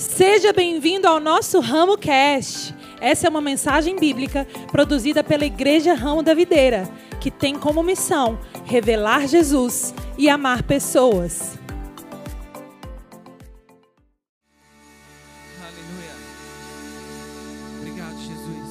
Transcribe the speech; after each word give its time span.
Seja 0.00 0.50
bem-vindo 0.50 1.06
ao 1.06 1.20
nosso 1.20 1.60
Ramo 1.60 1.98
Cast. 1.98 2.74
Essa 3.02 3.26
é 3.26 3.30
uma 3.30 3.42
mensagem 3.42 3.96
bíblica 3.96 4.46
produzida 4.72 5.22
pela 5.22 5.44
Igreja 5.44 5.92
Ramo 5.92 6.22
da 6.22 6.32
Videira, 6.32 6.88
que 7.20 7.30
tem 7.30 7.58
como 7.58 7.82
missão 7.82 8.40
revelar 8.64 9.28
Jesus 9.28 9.92
e 10.16 10.26
amar 10.30 10.62
pessoas. 10.62 11.58
Aleluia. 15.60 16.14
Obrigado, 17.78 18.18
Jesus. 18.20 18.68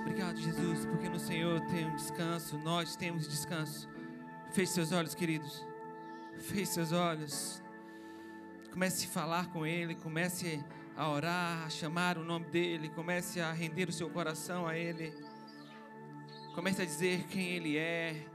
Obrigado, 0.00 0.36
Jesus, 0.36 0.84
porque 0.86 1.08
no 1.08 1.20
Senhor 1.20 1.60
tem 1.68 1.84
um 1.86 1.94
descanso, 1.94 2.58
nós 2.58 2.96
temos 2.96 3.28
descanso. 3.28 3.88
Feche 4.50 4.72
seus 4.72 4.90
olhos, 4.90 5.14
queridos. 5.14 5.64
Feche 6.40 6.66
seus 6.66 6.90
olhos. 6.90 7.62
Comece 8.72 9.04
a 9.04 9.08
falar 9.10 9.48
com 9.48 9.66
Ele, 9.66 9.94
comece 9.94 10.64
a 10.96 11.06
orar, 11.08 11.66
a 11.66 11.70
chamar 11.70 12.16
o 12.16 12.24
nome 12.24 12.46
dEle, 12.46 12.88
comece 12.88 13.38
a 13.38 13.52
render 13.52 13.86
o 13.86 13.92
seu 13.92 14.08
coração 14.08 14.66
a 14.66 14.76
Ele. 14.76 15.12
Comece 16.54 16.80
a 16.80 16.84
dizer 16.84 17.24
quem 17.24 17.48
Ele 17.50 17.76
é. 17.76 18.26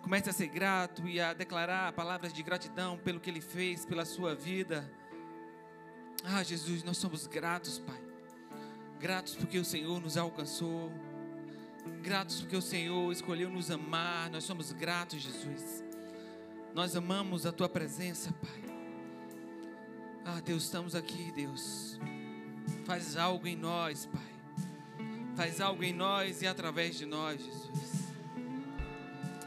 Comece 0.00 0.30
a 0.30 0.32
ser 0.32 0.46
grato 0.46 1.06
e 1.06 1.20
a 1.20 1.34
declarar 1.34 1.92
palavras 1.92 2.32
de 2.32 2.42
gratidão 2.42 2.96
pelo 2.96 3.20
que 3.20 3.28
Ele 3.28 3.42
fez, 3.42 3.84
pela 3.84 4.06
sua 4.06 4.34
vida. 4.34 4.90
Ah, 6.24 6.42
Jesus, 6.42 6.82
nós 6.82 6.96
somos 6.96 7.26
gratos, 7.26 7.78
Pai. 7.78 8.00
Gratos 8.98 9.36
porque 9.36 9.58
o 9.58 9.64
Senhor 9.64 10.00
nos 10.00 10.16
alcançou. 10.16 10.90
Gratos 12.02 12.40
porque 12.40 12.56
o 12.56 12.62
Senhor 12.62 13.12
escolheu 13.12 13.50
nos 13.50 13.70
amar. 13.70 14.30
Nós 14.30 14.44
somos 14.44 14.72
gratos, 14.72 15.20
Jesus. 15.20 15.84
Nós 16.74 16.96
amamos 16.96 17.44
a 17.44 17.52
Tua 17.52 17.68
presença, 17.68 18.32
Pai. 18.32 18.69
Ah, 20.24 20.38
Deus, 20.44 20.64
estamos 20.64 20.94
aqui, 20.94 21.32
Deus. 21.34 21.98
Faz 22.84 23.16
algo 23.16 23.46
em 23.46 23.56
nós, 23.56 24.06
Pai. 24.06 25.06
Faz 25.34 25.60
algo 25.60 25.82
em 25.82 25.94
nós 25.94 26.42
e 26.42 26.46
através 26.46 26.98
de 26.98 27.06
nós, 27.06 27.42
Jesus. 27.42 28.04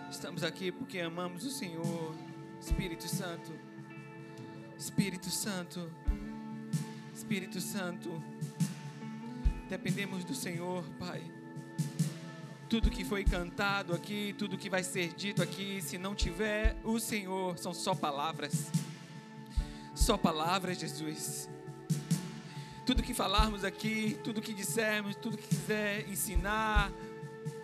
Estamos 0.10 0.44
aqui 0.44 0.72
porque 0.72 1.00
amamos 1.00 1.46
o 1.46 1.52
Senhor. 1.52 2.16
Espírito 2.60 3.08
Santo. 3.08 3.54
Espírito 4.76 5.30
Santo. 5.30 5.92
Espírito 7.14 7.62
Santo. 7.62 8.24
Dependemos 9.70 10.24
do 10.24 10.34
Senhor, 10.34 10.84
Pai. 10.98 11.22
Tudo 12.68 12.90
que 12.90 13.06
foi 13.06 13.24
cantado 13.24 13.94
aqui, 13.94 14.34
tudo 14.40 14.58
que 14.58 14.72
vai 14.72 14.84
ser 14.84 15.14
dito 15.14 15.44
aqui, 15.44 15.80
se 15.84 16.00
não 16.00 16.16
tiver 16.16 16.76
o 16.84 17.00
Senhor, 17.00 17.60
são 17.60 17.76
só 17.76 17.94
palavras. 17.94 18.72
Só 20.04 20.18
palavras, 20.18 20.78
Jesus. 20.78 21.50
Tudo 22.86 23.02
que 23.02 23.14
falarmos 23.14 23.64
aqui, 23.64 24.20
tudo 24.22 24.42
que 24.42 24.54
dissermos, 24.54 25.16
tudo 25.16 25.38
que 25.38 25.48
quiser 25.48 26.06
ensinar, 26.10 26.92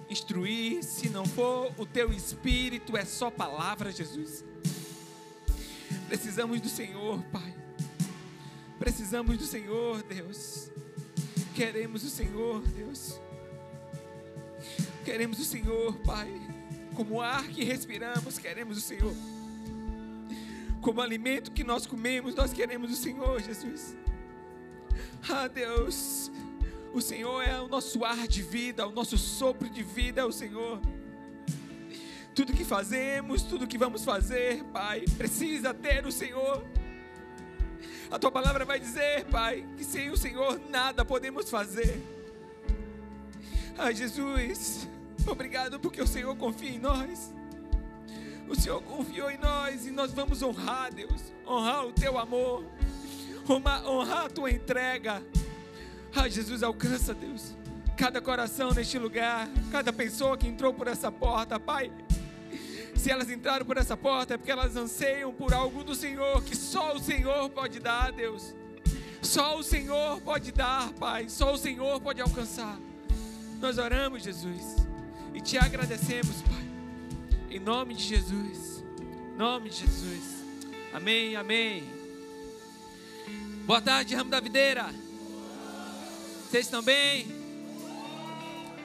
instruir, 0.09 0.81
se 0.81 1.09
não 1.09 1.25
for 1.25 1.69
o 1.77 1.85
teu 1.85 2.13
espírito, 2.13 2.95
é 2.95 3.03
só 3.03 3.29
palavra, 3.29 3.91
Jesus. 3.91 4.45
Precisamos 6.07 6.61
do 6.61 6.69
Senhor, 6.69 7.21
Pai. 7.23 7.53
Precisamos 8.79 9.37
do 9.37 9.43
Senhor, 9.43 10.01
Deus. 10.03 10.71
Queremos 11.53 12.05
o 12.05 12.09
Senhor, 12.09 12.61
Deus. 12.69 13.19
Queremos 15.03 15.39
o 15.39 15.43
Senhor, 15.43 15.93
Pai. 16.05 16.31
Como 16.95 17.21
ar 17.21 17.45
que 17.49 17.65
respiramos, 17.65 18.37
queremos 18.37 18.77
o 18.77 18.81
Senhor. 18.81 19.13
Como 20.89 21.01
alimento 21.01 21.51
que 21.51 21.63
nós 21.63 21.85
comemos, 21.85 22.33
nós 22.33 22.51
queremos 22.51 22.91
o 22.91 22.95
Senhor, 22.95 23.39
Jesus. 23.39 23.95
Ah, 25.29 25.47
Deus. 25.47 26.31
O 26.91 26.99
Senhor 26.99 27.43
é 27.43 27.61
o 27.61 27.67
nosso 27.67 28.03
ar 28.03 28.27
de 28.27 28.41
vida, 28.41 28.87
o 28.87 28.91
nosso 28.91 29.15
sopro 29.15 29.69
de 29.69 29.83
vida 29.83 30.21
é 30.21 30.25
o 30.25 30.31
Senhor. 30.31 30.81
Tudo 32.33 32.53
que 32.53 32.65
fazemos, 32.65 33.43
tudo 33.43 33.67
que 33.67 33.77
vamos 33.77 34.03
fazer, 34.03 34.63
Pai, 34.73 35.05
precisa 35.15 35.75
ter 35.75 36.07
o 36.07 36.11
Senhor. 36.11 36.65
A 38.09 38.17
tua 38.17 38.31
palavra 38.31 38.65
vai 38.65 38.79
dizer, 38.79 39.25
Pai, 39.25 39.63
que 39.77 39.83
sem 39.83 40.09
o 40.09 40.17
Senhor 40.17 40.59
nada 40.71 41.05
podemos 41.05 41.51
fazer. 41.51 42.01
Ai, 43.77 43.93
Jesus, 43.93 44.87
obrigado 45.27 45.79
porque 45.79 46.01
o 46.01 46.07
Senhor 46.07 46.35
confia 46.35 46.71
em 46.71 46.79
nós. 46.79 47.31
O 48.49 48.55
Senhor 48.59 48.81
confiou 48.81 49.29
em 49.29 49.37
nós 49.37 49.85
e 49.85 49.91
nós 49.91 50.11
vamos 50.11 50.41
honrar, 50.41 50.91
Deus, 50.91 51.31
honrar 51.47 51.85
o 51.85 51.93
teu 51.93 52.17
amor, 52.17 52.65
honrar 53.47 54.25
a 54.25 54.29
tua 54.29 54.49
entrega. 54.49 55.23
Ai, 56.15 56.31
Jesus, 56.31 56.63
alcança, 56.63 57.13
Deus, 57.13 57.55
cada 57.95 58.19
coração 58.19 58.71
neste 58.71 58.97
lugar, 58.97 59.47
cada 59.71 59.93
pessoa 59.93 60.35
que 60.35 60.47
entrou 60.47 60.73
por 60.73 60.87
essa 60.87 61.11
porta, 61.11 61.59
Pai. 61.59 61.91
Se 62.95 63.11
elas 63.11 63.29
entraram 63.29 63.65
por 63.65 63.77
essa 63.77 63.95
porta 63.95 64.33
é 64.33 64.37
porque 64.37 64.51
elas 64.51 64.75
anseiam 64.75 65.31
por 65.31 65.53
algo 65.53 65.83
do 65.83 65.93
Senhor 65.93 66.43
que 66.43 66.55
só 66.55 66.95
o 66.95 66.99
Senhor 66.99 67.49
pode 67.51 67.79
dar, 67.79 68.11
Deus. 68.11 68.55
Só 69.21 69.57
o 69.57 69.63
Senhor 69.63 70.19
pode 70.21 70.51
dar, 70.51 70.91
Pai. 70.93 71.29
Só 71.29 71.53
o 71.53 71.57
Senhor 71.57 72.01
pode 72.01 72.19
alcançar. 72.19 72.77
Nós 73.61 73.77
oramos, 73.77 74.23
Jesus, 74.23 74.75
e 75.35 75.39
te 75.39 75.57
agradecemos, 75.57 76.41
Pai. 76.41 76.68
Em 77.51 77.59
nome 77.59 77.95
de 77.95 78.03
Jesus. 78.03 78.83
Em 79.01 79.35
nome 79.35 79.71
de 79.71 79.77
Jesus. 79.77 80.45
Amém, 80.93 81.35
amém. 81.35 81.83
Boa 83.65 83.81
tarde, 83.81 84.13
ramo 84.13 84.29
da 84.29 84.39
videira. 84.39 84.85
Vocês 86.43 86.67
estão 86.67 86.83
bem? 86.83 87.25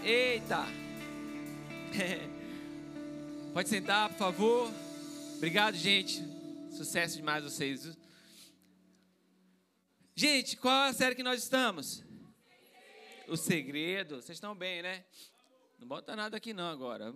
Eita. 0.03 0.65
Pode 3.53 3.69
sentar, 3.69 4.09
por 4.09 4.17
favor. 4.17 4.73
Obrigado, 5.37 5.77
gente. 5.77 6.25
Sucesso 6.71 7.17
demais 7.17 7.45
vocês. 7.45 7.95
Gente, 10.15 10.57
qual 10.57 10.87
é 10.87 10.89
a 10.89 10.95
série 10.95 11.15
que 11.15 11.23
nós 11.23 11.43
estamos? 11.43 12.03
O 13.29 13.37
segredo. 13.37 14.23
Vocês 14.23 14.37
estão 14.37 14.55
bem, 14.55 14.81
né? 14.81 15.05
Não 15.79 15.87
bota 15.87 16.17
nada 16.17 16.39
aqui 16.39 16.55
não 16.55 16.71
agora. 16.71 17.15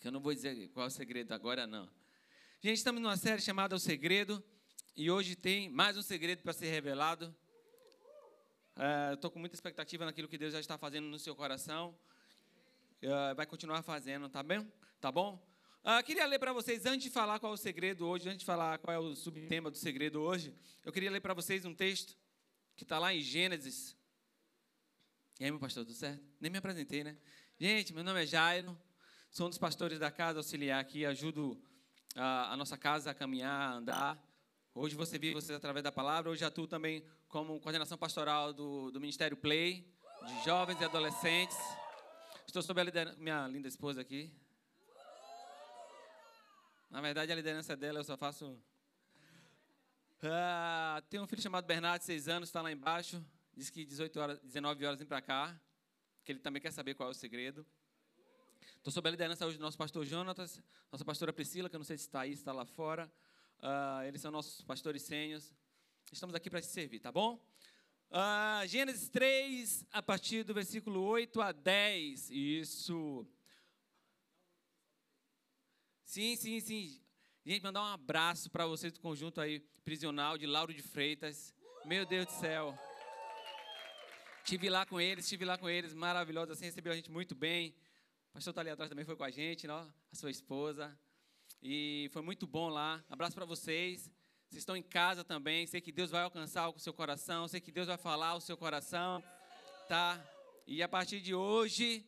Que 0.00 0.08
eu 0.08 0.12
não 0.12 0.20
vou 0.20 0.34
dizer 0.34 0.68
qual 0.68 0.84
é 0.84 0.88
o 0.88 0.90
segredo 0.90 1.32
agora 1.32 1.66
não. 1.66 1.88
Gente, 2.60 2.76
estamos 2.76 3.00
numa 3.00 3.16
série 3.16 3.40
chamada 3.40 3.74
O 3.74 3.78
Segredo 3.78 4.44
e 4.94 5.10
hoje 5.10 5.34
tem 5.34 5.70
mais 5.70 5.96
um 5.96 6.02
segredo 6.02 6.42
para 6.42 6.52
ser 6.52 6.66
revelado. 6.66 7.34
Uh, 8.76 9.14
Estou 9.14 9.30
com 9.30 9.38
muita 9.38 9.54
expectativa 9.54 10.04
naquilo 10.04 10.28
que 10.28 10.36
Deus 10.36 10.52
já 10.52 10.60
está 10.60 10.76
fazendo 10.76 11.06
no 11.06 11.18
seu 11.18 11.34
coração. 11.34 11.98
Uh, 13.02 13.34
vai 13.34 13.46
continuar 13.46 13.82
fazendo, 13.82 14.28
tá 14.28 14.42
bem? 14.42 14.70
Tá 15.00 15.10
bom? 15.10 15.42
Uh, 15.82 16.04
queria 16.04 16.26
ler 16.26 16.38
para 16.38 16.52
vocês, 16.52 16.84
antes 16.84 17.04
de 17.04 17.10
falar 17.10 17.38
qual 17.38 17.52
é 17.52 17.54
o 17.54 17.58
segredo 17.58 18.06
hoje, 18.06 18.28
antes 18.28 18.40
de 18.40 18.44
falar 18.44 18.78
qual 18.78 18.94
é 18.94 18.98
o 18.98 19.14
subtema 19.14 19.70
do 19.70 19.78
segredo 19.78 20.20
hoje, 20.20 20.54
eu 20.84 20.92
queria 20.92 21.10
ler 21.10 21.20
para 21.20 21.32
vocês 21.32 21.64
um 21.64 21.74
texto 21.74 22.14
que 22.76 22.82
está 22.82 22.98
lá 22.98 23.14
em 23.14 23.20
Gênesis. 23.22 23.96
E 25.40 25.44
aí, 25.44 25.50
meu 25.50 25.58
pastor, 25.58 25.86
tudo 25.86 25.96
certo? 25.96 26.22
Nem 26.38 26.50
me 26.50 26.58
apresentei, 26.58 27.02
né? 27.02 27.16
Gente, 27.58 27.94
meu 27.94 28.04
nome 28.04 28.22
é 28.22 28.26
Jairo, 28.26 28.78
sou 29.36 29.48
um 29.48 29.50
dos 29.50 29.58
pastores 29.58 29.98
da 29.98 30.10
casa 30.10 30.38
auxiliar 30.38 30.80
aqui, 30.80 31.04
ajudo 31.04 31.62
a, 32.14 32.54
a 32.54 32.56
nossa 32.56 32.74
casa 32.78 33.10
a 33.10 33.14
caminhar, 33.14 33.52
a 33.52 33.74
andar. 33.74 34.18
Hoje 34.74 34.96
você 34.96 35.18
viu 35.18 35.34
vocês 35.34 35.54
através 35.54 35.84
da 35.84 35.92
palavra, 35.92 36.30
hoje 36.30 36.42
atuo 36.42 36.66
também 36.66 37.04
como 37.28 37.60
coordenação 37.60 37.98
pastoral 37.98 38.54
do, 38.54 38.90
do 38.90 38.98
Ministério 38.98 39.36
Play, 39.36 39.86
de 40.26 40.42
jovens 40.42 40.80
e 40.80 40.84
adolescentes. 40.86 41.58
Estou 42.46 42.62
sob 42.62 42.80
a 42.80 42.84
liderança, 42.84 43.18
minha 43.18 43.46
linda 43.46 43.68
esposa 43.68 44.00
aqui. 44.00 44.32
Na 46.88 47.02
verdade, 47.02 47.30
a 47.30 47.34
liderança 47.34 47.76
dela 47.76 47.98
eu 47.98 48.04
só 48.04 48.16
faço. 48.16 48.58
Ah, 50.22 51.02
tem 51.10 51.20
um 51.20 51.26
filho 51.26 51.42
chamado 51.42 51.66
Bernardo, 51.66 52.00
6 52.00 52.26
anos, 52.26 52.48
está 52.48 52.62
lá 52.62 52.72
embaixo. 52.72 53.22
Diz 53.54 53.68
que 53.68 53.84
18 53.84 54.18
horas, 54.18 54.40
19 54.40 54.86
horas 54.86 54.98
vem 54.98 55.06
para 55.06 55.20
cá. 55.20 55.60
Que 56.24 56.32
ele 56.32 56.38
também 56.38 56.62
quer 56.62 56.72
saber 56.72 56.94
qual 56.94 57.10
é 57.10 57.12
o 57.12 57.14
segredo. 57.14 57.66
Estou 58.86 58.92
sob 58.92 59.08
a 59.08 59.10
liderança 59.10 59.44
hoje 59.44 59.58
do 59.58 59.62
nosso 59.62 59.76
pastor 59.76 60.06
Jonatas, 60.06 60.62
nossa 60.92 61.04
pastora 61.04 61.32
Priscila, 61.32 61.68
que 61.68 61.74
eu 61.74 61.80
não 61.80 61.84
sei 61.84 61.98
se 61.98 62.04
está 62.04 62.20
aí, 62.20 62.30
se 62.30 62.42
está 62.42 62.52
lá 62.52 62.64
fora. 62.64 63.12
Uh, 63.58 64.04
eles 64.06 64.20
são 64.20 64.30
nossos 64.30 64.62
pastores 64.62 65.02
sênios. 65.02 65.52
Estamos 66.12 66.36
aqui 66.36 66.48
para 66.48 66.60
te 66.60 66.68
servir, 66.68 67.00
tá 67.00 67.10
bom? 67.10 67.34
Uh, 68.12 68.64
Gênesis 68.68 69.08
3, 69.08 69.86
a 69.90 70.00
partir 70.00 70.44
do 70.44 70.54
versículo 70.54 71.02
8 71.02 71.42
a 71.42 71.50
10. 71.50 72.30
Isso. 72.30 73.26
Sim, 76.04 76.36
sim, 76.36 76.60
sim. 76.60 77.00
Gente, 77.44 77.64
mandar 77.64 77.82
um 77.82 77.92
abraço 77.92 78.48
para 78.48 78.68
vocês 78.68 78.92
do 78.92 79.00
conjunto 79.00 79.40
aí, 79.40 79.58
prisional 79.84 80.38
de 80.38 80.46
Lauro 80.46 80.72
de 80.72 80.82
Freitas. 80.82 81.52
Meu 81.84 82.06
Deus 82.06 82.26
do 82.26 82.32
céu. 82.34 82.78
Estive 84.44 84.70
lá 84.70 84.86
com 84.86 85.00
eles, 85.00 85.24
estive 85.24 85.44
lá 85.44 85.58
com 85.58 85.68
eles, 85.68 85.92
maravilhoso, 85.92 86.52
assim, 86.52 86.66
recebeu 86.66 86.92
a 86.92 86.96
gente 86.96 87.10
muito 87.10 87.34
bem. 87.34 87.74
Pastor 88.36 88.50
está 88.50 88.60
ali 88.60 88.68
atrás 88.68 88.90
também, 88.90 89.02
foi 89.02 89.16
com 89.16 89.24
a 89.24 89.30
gente, 89.30 89.66
não? 89.66 89.90
a 90.12 90.14
sua 90.14 90.30
esposa. 90.30 90.94
E 91.62 92.10
foi 92.12 92.20
muito 92.20 92.46
bom 92.46 92.68
lá. 92.68 93.02
Abraço 93.08 93.34
para 93.34 93.46
vocês. 93.46 94.10
Vocês 94.50 94.60
estão 94.60 94.76
em 94.76 94.82
casa 94.82 95.24
também. 95.24 95.66
Sei 95.66 95.80
que 95.80 95.90
Deus 95.90 96.10
vai 96.10 96.22
alcançar 96.22 96.68
o 96.68 96.78
seu 96.78 96.92
coração. 96.92 97.48
Sei 97.48 97.62
que 97.62 97.72
Deus 97.72 97.86
vai 97.86 97.96
falar 97.96 98.34
o 98.34 98.40
seu 98.42 98.54
coração. 98.54 99.24
Tá? 99.88 100.22
E 100.66 100.82
a 100.82 100.88
partir 100.88 101.22
de 101.22 101.34
hoje, 101.34 102.06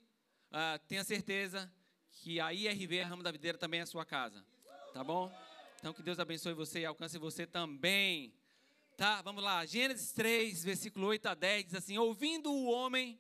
uh, 0.53 0.79
tenha 0.87 1.03
certeza 1.03 1.73
que 2.13 2.39
a 2.39 2.53
IRV, 2.53 3.01
Ramo 3.05 3.23
da 3.23 3.33
Videira, 3.33 3.57
também 3.57 3.81
é 3.81 3.85
a 3.85 3.87
sua 3.87 4.05
casa. 4.05 4.45
Tá 4.93 5.03
bom? 5.03 5.33
Então 5.79 5.95
que 5.95 6.03
Deus 6.03 6.19
abençoe 6.19 6.53
você 6.53 6.81
e 6.81 6.85
alcance 6.85 7.17
você 7.17 7.47
também. 7.47 8.35
Tá? 8.99 9.23
Vamos 9.23 9.43
lá. 9.43 9.65
Gênesis 9.65 10.13
3, 10.13 10.63
versículo 10.63 11.07
8 11.07 11.25
a 11.25 11.35
10 11.35 11.65
diz 11.65 11.75
assim: 11.75 11.97
Ouvindo 11.97 12.53
o 12.53 12.67
homem 12.67 13.19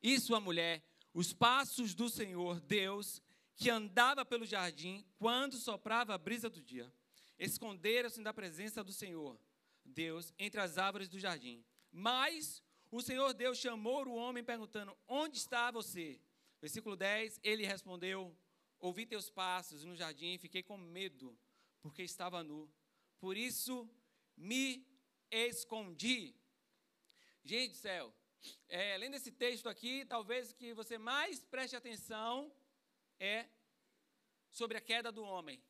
e 0.00 0.20
sua 0.20 0.38
mulher 0.38 0.87
os 1.12 1.32
passos 1.32 1.94
do 1.94 2.08
Senhor 2.08 2.60
Deus, 2.60 3.22
que 3.56 3.70
andava 3.70 4.24
pelo 4.24 4.46
jardim 4.46 5.04
quando 5.18 5.56
soprava 5.56 6.14
a 6.14 6.18
brisa 6.18 6.48
do 6.48 6.62
dia, 6.62 6.92
esconderam-se 7.38 8.22
da 8.22 8.32
presença 8.32 8.84
do 8.84 8.92
Senhor 8.92 9.38
Deus 9.84 10.32
entre 10.38 10.60
as 10.60 10.78
árvores 10.78 11.08
do 11.08 11.18
jardim. 11.18 11.64
Mas 11.90 12.62
o 12.90 13.02
Senhor 13.02 13.32
Deus 13.34 13.58
chamou 13.58 14.06
o 14.06 14.14
homem 14.14 14.44
perguntando: 14.44 14.96
Onde 15.06 15.38
está 15.38 15.70
você? 15.70 16.20
Versículo 16.60 16.96
10, 16.96 17.40
ele 17.42 17.66
respondeu: 17.66 18.36
Ouvi 18.78 19.06
teus 19.06 19.28
passos 19.30 19.84
no 19.84 19.96
jardim 19.96 20.34
e 20.34 20.38
fiquei 20.38 20.62
com 20.62 20.76
medo, 20.76 21.36
porque 21.80 22.02
estava 22.02 22.42
nu. 22.42 22.70
Por 23.18 23.36
isso 23.36 23.88
me 24.36 24.86
escondi. 25.30 26.34
Gente 27.44 27.70
do 27.70 27.76
céu, 27.76 28.14
é, 28.68 28.96
lendo 28.98 29.14
esse 29.14 29.32
texto 29.32 29.68
aqui, 29.68 30.04
talvez 30.04 30.52
que 30.52 30.72
você 30.72 30.98
mais 30.98 31.44
preste 31.44 31.76
atenção 31.76 32.52
é 33.18 33.48
sobre 34.50 34.76
a 34.76 34.80
queda 34.80 35.10
do 35.10 35.22
homem. 35.22 35.62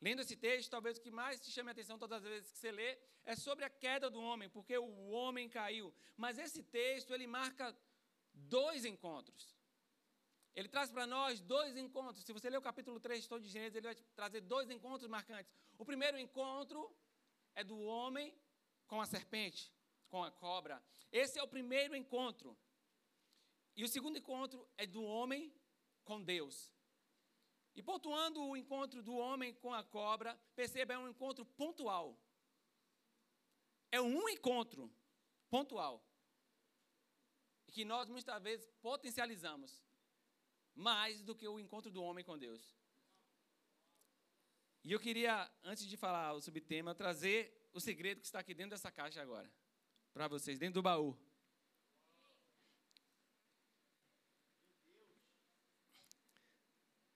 Lendo 0.00 0.20
esse 0.22 0.36
texto, 0.36 0.70
talvez 0.70 0.96
o 0.96 1.00
que 1.00 1.10
mais 1.10 1.40
te 1.40 1.50
chame 1.50 1.68
a 1.68 1.72
atenção 1.72 1.98
todas 1.98 2.18
as 2.18 2.28
vezes 2.28 2.50
que 2.50 2.58
você 2.58 2.72
lê 2.72 2.98
é 3.24 3.36
sobre 3.36 3.64
a 3.64 3.70
queda 3.70 4.08
do 4.08 4.20
homem, 4.20 4.48
porque 4.48 4.76
o 4.78 5.10
homem 5.10 5.48
caiu. 5.48 5.94
Mas 6.16 6.38
esse 6.38 6.62
texto, 6.62 7.12
ele 7.12 7.26
marca 7.26 7.76
dois 8.32 8.84
encontros. 8.84 9.58
Ele 10.54 10.68
traz 10.68 10.90
para 10.90 11.06
nós 11.06 11.40
dois 11.40 11.76
encontros. 11.76 12.24
Se 12.24 12.32
você 12.32 12.48
ler 12.48 12.58
o 12.58 12.62
capítulo 12.62 12.98
3 12.98 13.26
todo 13.26 13.42
de 13.42 13.48
Gênesis, 13.48 13.76
ele 13.76 13.86
vai 13.86 13.94
trazer 14.14 14.40
dois 14.40 14.70
encontros 14.70 15.08
marcantes. 15.08 15.52
O 15.78 15.84
primeiro 15.84 16.18
encontro 16.18 16.94
é 17.54 17.62
do 17.62 17.78
homem 17.78 18.34
com 18.86 19.00
a 19.00 19.06
serpente, 19.06 19.72
com 20.10 20.22
a 20.22 20.30
cobra. 20.30 20.82
Esse 21.10 21.38
é 21.38 21.42
o 21.42 21.48
primeiro 21.48 21.96
encontro. 21.96 22.56
E 23.76 23.84
o 23.84 23.88
segundo 23.88 24.18
encontro 24.18 24.68
é 24.76 24.86
do 24.86 25.02
homem 25.02 25.52
com 26.04 26.22
Deus. 26.22 26.70
E 27.74 27.82
pontuando 27.82 28.42
o 28.42 28.56
encontro 28.56 29.02
do 29.02 29.14
homem 29.14 29.54
com 29.54 29.72
a 29.72 29.82
cobra, 29.82 30.38
perceba, 30.54 30.94
é 30.94 30.98
um 30.98 31.08
encontro 31.08 31.44
pontual. 31.44 32.18
É 33.90 34.00
um 34.00 34.28
encontro 34.28 34.92
pontual. 35.48 36.04
Que 37.68 37.84
nós 37.84 38.08
muitas 38.08 38.42
vezes 38.42 38.66
potencializamos 38.82 39.82
mais 40.74 41.22
do 41.22 41.34
que 41.34 41.46
o 41.46 41.60
encontro 41.60 41.90
do 41.90 42.02
homem 42.02 42.24
com 42.24 42.36
Deus. 42.36 42.76
E 44.82 44.92
eu 44.92 44.98
queria, 44.98 45.50
antes 45.62 45.86
de 45.86 45.96
falar 45.96 46.32
o 46.32 46.40
subtema, 46.40 46.94
trazer 46.94 47.68
o 47.72 47.80
segredo 47.80 48.20
que 48.20 48.26
está 48.26 48.40
aqui 48.40 48.54
dentro 48.54 48.70
dessa 48.70 48.90
caixa 48.90 49.20
agora. 49.20 49.50
Para 50.12 50.28
vocês, 50.28 50.58
dentro 50.58 50.74
do 50.74 50.82
baú. 50.82 51.16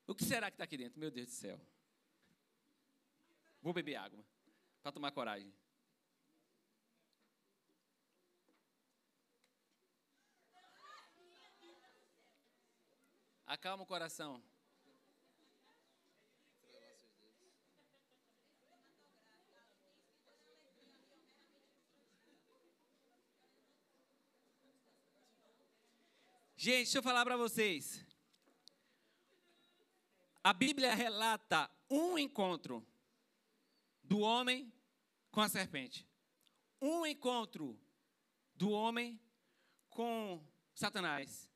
O 0.06 0.14
que 0.14 0.24
será 0.24 0.50
que 0.50 0.54
está 0.54 0.64
aqui 0.64 0.76
dentro? 0.76 1.00
Meu 1.00 1.10
Deus 1.10 1.28
do 1.28 1.32
céu. 1.32 1.60
Vou 3.60 3.72
beber 3.72 3.96
água 3.96 4.24
para 4.82 4.92
tomar 4.92 5.10
coragem. 5.10 5.52
Acalma 13.46 13.84
o 13.84 13.86
coração. 13.86 14.42
Gente, 26.64 26.76
deixa 26.76 26.96
eu 26.96 27.02
falar 27.02 27.26
para 27.26 27.36
vocês. 27.36 28.02
A 30.42 30.50
Bíblia 30.54 30.94
relata 30.94 31.70
um 31.90 32.18
encontro 32.18 32.82
do 34.02 34.20
homem 34.20 34.72
com 35.30 35.42
a 35.42 35.48
serpente. 35.50 36.08
Um 36.80 37.04
encontro 37.04 37.78
do 38.54 38.70
homem 38.70 39.20
com 39.90 40.42
Satanás. 40.74 41.50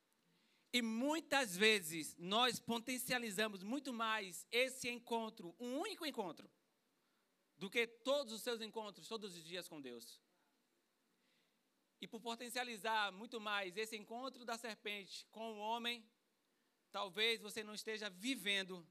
E 0.74 0.82
muitas 0.82 1.56
vezes 1.56 2.14
nós 2.18 2.60
potencializamos 2.60 3.62
muito 3.62 3.94
mais 3.94 4.46
esse 4.52 4.90
encontro, 4.90 5.56
um 5.58 5.78
único 5.78 6.04
encontro, 6.04 6.50
do 7.56 7.70
que 7.70 7.86
todos 7.86 8.34
os 8.34 8.42
seus 8.42 8.60
encontros, 8.60 9.08
todos 9.08 9.34
os 9.34 9.42
dias 9.42 9.66
com 9.68 9.80
Deus. 9.80 10.20
E 12.00 12.06
por 12.06 12.20
potencializar 12.20 13.10
muito 13.12 13.40
mais 13.40 13.76
esse 13.76 13.96
encontro 13.96 14.44
da 14.44 14.56
serpente 14.56 15.26
com 15.30 15.52
o 15.52 15.58
homem, 15.58 16.04
talvez 16.92 17.40
você 17.40 17.62
não 17.62 17.74
esteja 17.74 18.08
vivendo 18.08 18.86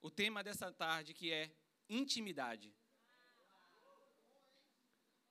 o 0.00 0.10
tema 0.10 0.42
dessa 0.42 0.72
tarde, 0.72 1.12
que 1.12 1.30
é 1.32 1.50
intimidade. 1.88 2.74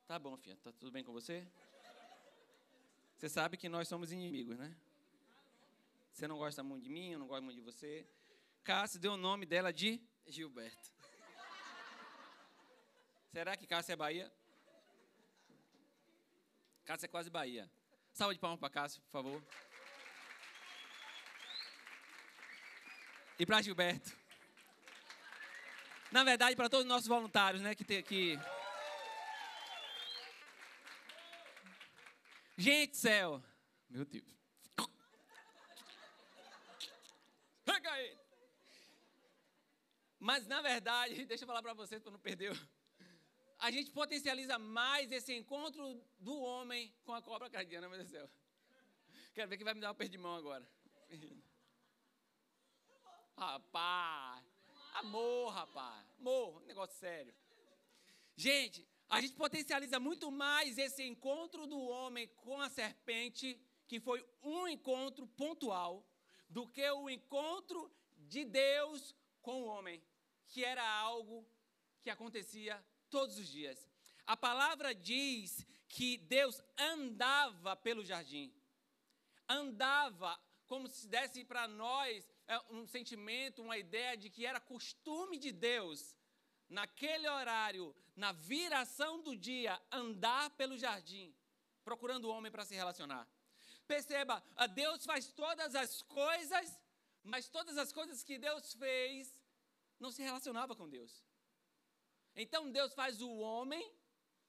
Tá 0.05 0.19
bom, 0.19 0.37
filha, 0.37 0.57
tá 0.57 0.71
tudo 0.71 0.91
bem 0.91 1.03
com 1.03 1.11
você? 1.11 1.47
Você 3.15 3.27
sabe 3.27 3.57
que 3.57 3.67
nós 3.67 3.87
somos 3.87 4.11
inimigos, 4.11 4.57
né? 4.57 4.75
Você 6.13 6.27
não 6.27 6.37
gosta 6.37 6.63
muito 6.63 6.83
de 6.83 6.89
mim, 6.89 7.11
eu 7.11 7.19
não 7.19 7.27
gosto 7.27 7.43
muito 7.43 7.57
de 7.57 7.61
você. 7.61 8.07
Cássio 8.63 8.99
deu 8.99 9.13
o 9.13 9.17
nome 9.17 9.45
dela 9.45 9.73
de 9.73 10.01
Gilberto. 10.27 10.91
Será 13.31 13.55
que 13.55 13.67
Cássio 13.67 13.93
é 13.93 13.95
Bahia? 13.95 14.31
Cássio 16.89 17.05
é 17.05 17.07
quase 17.07 17.29
Bahia. 17.29 17.69
Salva 18.11 18.33
de 18.33 18.39
palmas 18.39 18.59
para 18.59 18.67
Cássio, 18.67 18.99
por 19.03 19.11
favor. 19.11 19.43
E 23.37 23.45
para 23.45 23.61
Gilberto. 23.61 24.11
Na 26.11 26.23
verdade, 26.23 26.55
para 26.55 26.67
todos 26.67 26.85
os 26.85 26.89
nossos 26.89 27.07
voluntários, 27.07 27.61
né, 27.61 27.75
que 27.75 27.83
tem 27.83 27.99
aqui. 27.99 28.39
Gente, 32.57 32.97
céu. 32.97 33.43
Meu 33.87 34.03
Deus. 34.03 34.25
Mas 40.19 40.47
na 40.47 40.59
verdade, 40.59 41.23
deixa 41.27 41.43
eu 41.43 41.47
falar 41.47 41.61
para 41.61 41.75
vocês 41.75 42.01
para 42.01 42.11
não 42.11 42.19
perder. 42.19 42.59
A 43.59 43.71
gente 43.71 43.91
potencializa 43.91 44.57
mais 44.57 45.11
esse 45.11 45.33
encontro 45.33 46.01
do 46.17 46.39
homem 46.39 46.93
com 47.03 47.13
a 47.13 47.21
cobra 47.21 47.49
cardiana, 47.49 47.89
meu 47.89 47.97
Deus 47.97 48.09
do 48.09 48.17
céu. 48.17 48.29
Quero 49.33 49.49
ver 49.49 49.57
quem 49.57 49.65
vai 49.65 49.73
me 49.73 49.81
dar 49.81 49.91
um 49.91 50.07
de 50.07 50.17
mão 50.17 50.33
agora. 50.33 50.65
Rapaz, 53.35 54.45
amor, 54.93 55.49
rapaz, 55.51 56.07
amor, 56.19 56.61
negócio 56.65 56.97
sério. 56.97 57.33
Gente, 58.35 58.87
a 59.09 59.19
gente 59.19 59.33
potencializa 59.33 59.99
muito 59.99 60.31
mais 60.31 60.77
esse 60.77 61.03
encontro 61.03 61.67
do 61.67 61.79
homem 61.79 62.27
com 62.37 62.61
a 62.61 62.69
serpente, 62.69 63.59
que 63.89 63.99
foi 63.99 64.25
um 64.41 64.69
encontro 64.69 65.27
pontual, 65.27 66.05
do 66.49 66.65
que 66.65 66.89
o 66.91 67.09
encontro 67.09 67.91
de 68.19 68.45
Deus 68.45 69.13
com 69.41 69.63
o 69.63 69.65
homem, 69.65 70.01
que 70.47 70.63
era 70.63 70.87
algo 70.99 71.45
que 72.01 72.09
acontecia 72.09 72.81
todos 73.09 73.37
os 73.37 73.47
dias. 73.47 73.89
A 74.25 74.37
palavra 74.37 74.93
diz 74.93 75.65
que 75.87 76.17
Deus 76.17 76.61
andava 76.77 77.75
pelo 77.75 78.05
jardim. 78.05 78.53
Andava 79.47 80.39
como 80.67 80.87
se 80.87 81.07
desse 81.07 81.43
para 81.43 81.67
nós 81.67 82.29
é, 82.47 82.59
um 82.69 82.85
sentimento, 82.85 83.63
uma 83.63 83.77
ideia 83.77 84.15
de 84.15 84.29
que 84.29 84.45
era 84.45 84.59
costume 84.59 85.37
de 85.39 85.51
Deus, 85.51 86.15
naquele 86.69 87.27
horário, 87.27 87.95
na 88.15 88.31
viração 88.31 89.21
do 89.23 89.35
dia, 89.35 89.81
andar 89.91 90.51
pelo 90.51 90.77
jardim, 90.77 91.35
procurando 91.83 92.25
o 92.25 92.29
homem 92.29 92.51
para 92.51 92.65
se 92.65 92.75
relacionar. 92.75 93.27
Perceba, 93.87 94.43
Deus 94.75 95.03
faz 95.03 95.31
todas 95.31 95.73
as 95.73 96.03
coisas, 96.03 96.79
mas 97.23 97.49
todas 97.49 97.75
as 97.75 97.91
coisas 97.91 98.23
que 98.23 98.37
Deus 98.37 98.73
fez 98.73 99.43
não 99.99 100.11
se 100.11 100.21
relacionava 100.21 100.75
com 100.75 100.87
Deus. 100.87 101.23
Então 102.43 102.71
Deus 102.71 102.93
faz 102.93 103.21
o 103.21 103.31
homem 103.47 103.85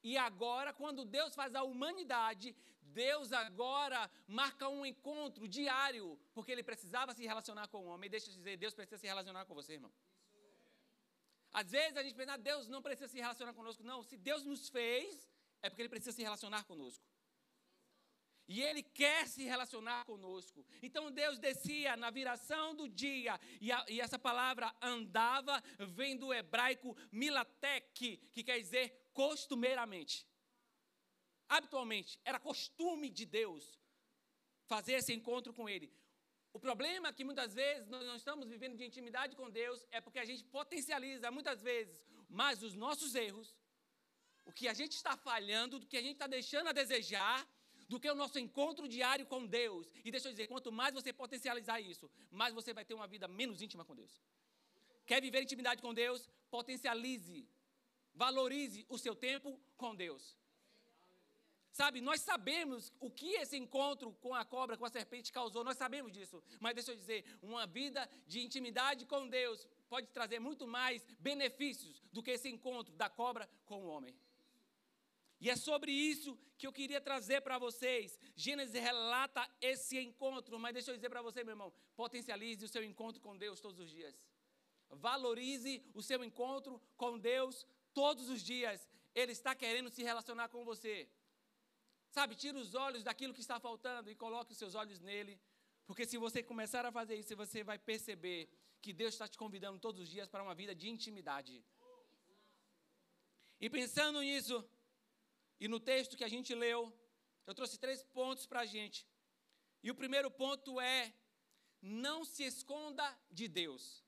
e 0.02 0.16
agora, 0.16 0.72
quando 0.72 1.04
Deus 1.04 1.34
faz 1.34 1.54
a 1.54 1.62
humanidade, 1.62 2.56
Deus 2.82 3.32
agora 3.32 4.10
marca 4.26 4.68
um 4.68 4.84
encontro 4.84 5.46
diário, 5.46 6.18
porque 6.34 6.52
ele 6.52 6.62
precisava 6.62 7.12
se 7.14 7.24
relacionar 7.26 7.66
com 7.68 7.78
o 7.84 7.88
homem. 7.92 8.08
Deixa 8.08 8.30
eu 8.30 8.34
dizer, 8.34 8.56
Deus 8.56 8.74
precisa 8.74 8.98
se 8.98 9.06
relacionar 9.06 9.44
com 9.44 9.54
você, 9.54 9.74
irmão. 9.74 9.92
Às 11.52 11.70
vezes 11.70 11.96
a 11.96 12.02
gente 12.02 12.14
pensa, 12.14 12.34
ah, 12.34 12.36
Deus 12.36 12.68
não 12.68 12.80
precisa 12.80 13.08
se 13.08 13.18
relacionar 13.18 13.52
conosco. 13.52 13.82
Não, 13.82 14.02
se 14.02 14.16
Deus 14.16 14.44
nos 14.44 14.68
fez, 14.68 15.28
é 15.62 15.68
porque 15.68 15.82
Ele 15.82 15.88
precisa 15.88 16.12
se 16.12 16.22
relacionar 16.22 16.64
conosco. 16.64 17.04
E 18.52 18.60
Ele 18.60 18.82
quer 18.82 19.28
se 19.28 19.44
relacionar 19.44 20.04
conosco. 20.04 20.66
Então 20.82 21.08
Deus 21.12 21.38
descia 21.38 21.96
na 21.96 22.10
viração 22.10 22.74
do 22.74 22.88
dia. 22.88 23.38
E, 23.60 23.70
a, 23.70 23.86
e 23.88 24.00
essa 24.00 24.18
palavra 24.18 24.74
andava 24.82 25.62
vem 25.78 26.16
do 26.16 26.34
hebraico 26.34 26.96
milatek, 27.12 28.16
que 28.32 28.42
quer 28.42 28.58
dizer 28.58 28.86
costumeiramente. 29.12 30.26
Habitualmente. 31.48 32.18
Era 32.24 32.40
costume 32.40 33.08
de 33.08 33.24
Deus 33.24 33.78
fazer 34.66 34.94
esse 34.94 35.12
encontro 35.14 35.52
com 35.54 35.68
Ele. 35.68 35.88
O 36.52 36.58
problema 36.58 37.06
é 37.06 37.12
que 37.12 37.22
muitas 37.22 37.54
vezes 37.54 37.86
nós 37.86 38.04
não 38.04 38.16
estamos 38.16 38.48
vivendo 38.48 38.76
de 38.76 38.84
intimidade 38.84 39.36
com 39.36 39.48
Deus 39.48 39.86
é 39.92 40.00
porque 40.00 40.18
a 40.18 40.24
gente 40.24 40.42
potencializa 40.42 41.30
muitas 41.30 41.62
vezes 41.62 42.04
mais 42.28 42.64
os 42.64 42.74
nossos 42.74 43.14
erros, 43.14 43.54
o 44.44 44.52
que 44.52 44.66
a 44.66 44.74
gente 44.74 44.96
está 44.96 45.16
falhando, 45.16 45.78
do 45.78 45.86
que 45.86 45.96
a 45.96 46.02
gente 46.02 46.14
está 46.14 46.26
deixando 46.26 46.66
a 46.66 46.72
desejar, 46.72 47.48
do 47.90 47.98
que 47.98 48.08
o 48.08 48.14
nosso 48.14 48.38
encontro 48.38 48.86
diário 48.86 49.26
com 49.26 49.44
Deus. 49.44 49.92
E 50.04 50.12
deixa 50.12 50.28
eu 50.28 50.32
dizer, 50.32 50.46
quanto 50.46 50.70
mais 50.70 50.94
você 50.94 51.12
potencializar 51.12 51.80
isso, 51.80 52.08
mais 52.30 52.54
você 52.54 52.72
vai 52.72 52.84
ter 52.84 52.94
uma 52.94 53.08
vida 53.14 53.26
menos 53.26 53.60
íntima 53.60 53.84
com 53.84 53.96
Deus. 53.96 54.12
Quer 55.04 55.20
viver 55.20 55.42
intimidade 55.42 55.82
com 55.82 55.92
Deus? 55.92 56.28
Potencialize, 56.48 57.48
valorize 58.14 58.86
o 58.88 58.96
seu 58.96 59.16
tempo 59.16 59.60
com 59.76 59.92
Deus. 60.04 60.38
Sabe, 61.72 62.00
nós 62.00 62.20
sabemos 62.20 62.92
o 63.00 63.10
que 63.10 63.30
esse 63.42 63.56
encontro 63.56 64.12
com 64.20 64.34
a 64.36 64.44
cobra, 64.44 64.76
com 64.76 64.84
a 64.84 64.90
serpente 64.90 65.32
causou, 65.32 65.64
nós 65.64 65.76
sabemos 65.76 66.12
disso. 66.12 66.40
Mas 66.60 66.76
deixa 66.76 66.92
eu 66.92 66.96
dizer, 66.96 67.24
uma 67.42 67.66
vida 67.66 68.08
de 68.24 68.40
intimidade 68.40 69.04
com 69.04 69.28
Deus 69.28 69.66
pode 69.88 70.06
trazer 70.08 70.38
muito 70.38 70.64
mais 70.64 71.04
benefícios 71.18 72.00
do 72.12 72.22
que 72.22 72.30
esse 72.30 72.48
encontro 72.48 72.94
da 72.94 73.10
cobra 73.10 73.50
com 73.66 73.82
o 73.82 73.88
homem. 73.88 74.14
E 75.40 75.48
é 75.48 75.56
sobre 75.56 75.90
isso 75.90 76.38
que 76.58 76.66
eu 76.66 76.72
queria 76.72 77.00
trazer 77.00 77.40
para 77.40 77.58
vocês. 77.58 78.18
Gênesis 78.36 78.74
relata 78.74 79.48
esse 79.60 79.98
encontro, 79.98 80.58
mas 80.58 80.74
deixa 80.74 80.90
eu 80.90 80.96
dizer 80.96 81.08
para 81.08 81.22
você, 81.22 81.42
meu 81.42 81.52
irmão, 81.52 81.72
potencialize 81.96 82.62
o 82.64 82.68
seu 82.68 82.84
encontro 82.84 83.20
com 83.22 83.36
Deus 83.36 83.58
todos 83.58 83.80
os 83.80 83.90
dias. 83.90 84.14
Valorize 84.90 85.82
o 85.94 86.02
seu 86.02 86.22
encontro 86.22 86.80
com 86.96 87.18
Deus 87.18 87.66
todos 87.94 88.28
os 88.28 88.42
dias. 88.42 88.86
Ele 89.14 89.32
está 89.32 89.54
querendo 89.54 89.88
se 89.88 90.02
relacionar 90.02 90.48
com 90.48 90.64
você. 90.64 91.08
Sabe, 92.10 92.34
tira 92.34 92.58
os 92.58 92.74
olhos 92.74 93.02
daquilo 93.02 93.32
que 93.32 93.40
está 93.40 93.58
faltando 93.58 94.10
e 94.10 94.14
coloque 94.14 94.52
os 94.52 94.58
seus 94.58 94.74
olhos 94.74 95.00
nele. 95.00 95.40
Porque 95.86 96.04
se 96.04 96.18
você 96.18 96.42
começar 96.42 96.84
a 96.84 96.92
fazer 96.92 97.16
isso, 97.16 97.34
você 97.34 97.64
vai 97.64 97.78
perceber 97.78 98.48
que 98.82 98.92
Deus 98.92 99.14
está 99.14 99.26
te 99.26 99.38
convidando 99.38 99.78
todos 99.78 100.00
os 100.02 100.08
dias 100.08 100.28
para 100.28 100.42
uma 100.42 100.54
vida 100.54 100.74
de 100.74 100.88
intimidade. 100.88 101.64
E 103.60 103.68
pensando 103.68 104.20
nisso, 104.20 104.64
e 105.60 105.68
no 105.68 105.78
texto 105.78 106.16
que 106.16 106.24
a 106.24 106.28
gente 106.28 106.54
leu, 106.54 106.92
eu 107.46 107.54
trouxe 107.54 107.78
três 107.78 108.02
pontos 108.02 108.46
para 108.46 108.60
a 108.60 108.66
gente. 108.66 109.06
E 109.82 109.90
o 109.90 109.94
primeiro 109.94 110.30
ponto 110.30 110.80
é: 110.80 111.14
não 111.80 112.24
se 112.24 112.42
esconda 112.42 113.06
de 113.30 113.46
Deus. 113.48 114.04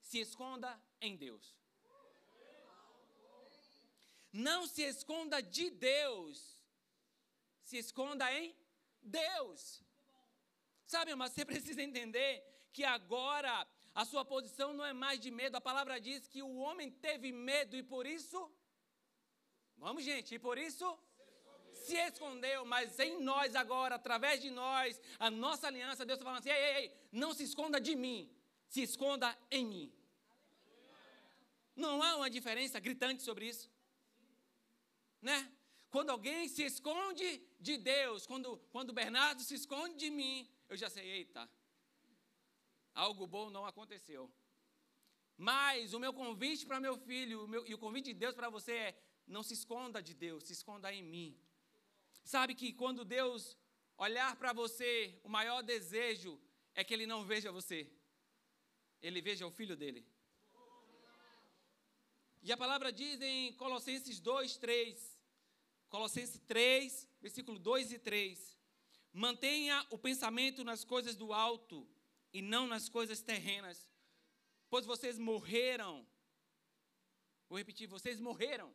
Se 0.00 0.18
esconda 0.18 0.80
em 1.00 1.16
Deus. 1.16 1.56
Não 4.32 4.66
se 4.66 4.82
esconda 4.82 5.42
de 5.42 5.68
Deus 5.70 6.62
se 7.72 7.78
esconda 7.78 8.30
em 8.38 8.54
Deus. 9.00 9.82
Sabe, 10.84 11.14
mas 11.14 11.32
você 11.32 11.42
precisa 11.52 11.82
entender 11.82 12.44
que 12.70 12.84
agora 12.84 13.66
a 13.94 14.04
sua 14.04 14.24
posição 14.24 14.74
não 14.74 14.84
é 14.84 14.92
mais 14.92 15.18
de 15.18 15.30
medo. 15.30 15.56
A 15.56 15.60
palavra 15.60 15.98
diz 15.98 16.28
que 16.28 16.42
o 16.42 16.56
homem 16.56 16.90
teve 16.90 17.32
medo 17.32 17.74
e 17.74 17.82
por 17.82 18.06
isso. 18.06 18.38
Vamos, 19.84 20.04
gente, 20.04 20.36
e 20.36 20.38
por 20.38 20.56
isso 20.66 20.86
se 21.84 21.96
escondeu, 21.96 22.64
mas 22.64 22.98
em 23.00 23.20
nós 23.20 23.56
agora, 23.62 23.96
através 23.96 24.40
de 24.40 24.48
nós, 24.48 25.00
a 25.18 25.28
nossa 25.28 25.66
aliança, 25.66 26.06
Deus 26.06 26.18
está 26.18 26.24
falando 26.24 26.38
assim: 26.38 26.50
ei, 26.50 26.64
ei, 26.68 26.76
ei, 26.82 26.92
não 27.10 27.34
se 27.34 27.42
esconda 27.42 27.80
de 27.80 27.96
mim, 27.96 28.20
se 28.68 28.80
esconda 28.80 29.36
em 29.50 29.64
mim. 29.72 29.92
Não 31.74 32.00
há 32.00 32.14
uma 32.14 32.30
diferença 32.30 32.78
gritante 32.78 33.24
sobre 33.24 33.48
isso, 33.48 33.68
né? 35.20 35.38
Quando 35.90 36.10
alguém 36.10 36.48
se 36.48 36.62
esconde 36.62 37.28
de 37.58 37.76
Deus, 37.76 38.24
quando, 38.24 38.56
quando 38.70 38.92
Bernardo 38.92 39.42
se 39.42 39.56
esconde 39.56 39.96
de 39.96 40.10
mim, 40.10 40.48
eu 40.68 40.76
já 40.76 40.88
sei, 40.88 41.06
eita, 41.18 41.50
algo 42.94 43.26
bom 43.26 43.50
não 43.50 43.66
aconteceu. 43.66 44.30
Mas 45.36 45.92
o 45.92 45.98
meu 45.98 46.12
convite 46.12 46.64
para 46.66 46.78
meu 46.78 46.96
filho 46.96 47.48
meu, 47.48 47.66
e 47.66 47.74
o 47.74 47.78
convite 47.78 48.12
de 48.12 48.20
Deus 48.24 48.34
para 48.34 48.48
você 48.48 48.72
é: 48.72 48.98
não 49.26 49.42
se 49.42 49.54
esconda 49.54 50.02
de 50.02 50.14
Deus, 50.14 50.44
se 50.44 50.52
esconda 50.52 50.92
em 50.92 51.02
mim. 51.02 51.38
Sabe 52.24 52.54
que 52.54 52.72
quando 52.72 53.04
Deus 53.04 53.56
olhar 53.96 54.36
para 54.36 54.52
você, 54.52 55.18
o 55.22 55.28
maior 55.28 55.62
desejo 55.62 56.40
é 56.74 56.84
que 56.84 56.94
Ele 56.94 57.06
não 57.06 57.24
veja 57.24 57.50
você, 57.52 57.90
Ele 59.00 59.20
veja 59.20 59.46
o 59.46 59.50
filho 59.50 59.76
dele. 59.76 60.06
E 62.42 62.50
a 62.50 62.56
palavra 62.56 62.92
diz 62.92 63.20
em 63.20 63.52
Colossenses 63.52 64.18
2, 64.18 64.56
3: 64.56 65.20
Colossenses 65.88 66.40
3, 66.46 67.08
versículo 67.20 67.58
2 67.58 67.92
e 67.92 67.98
3. 67.98 68.58
Mantenha 69.12 69.86
o 69.90 69.98
pensamento 69.98 70.64
nas 70.64 70.84
coisas 70.84 71.14
do 71.14 71.32
alto 71.32 71.86
e 72.32 72.40
não 72.40 72.66
nas 72.66 72.88
coisas 72.88 73.20
terrenas, 73.20 73.88
pois 74.70 74.86
vocês 74.86 75.18
morreram. 75.18 76.06
Vou 77.48 77.58
repetir, 77.58 77.86
vocês 77.86 78.18
morreram. 78.18 78.74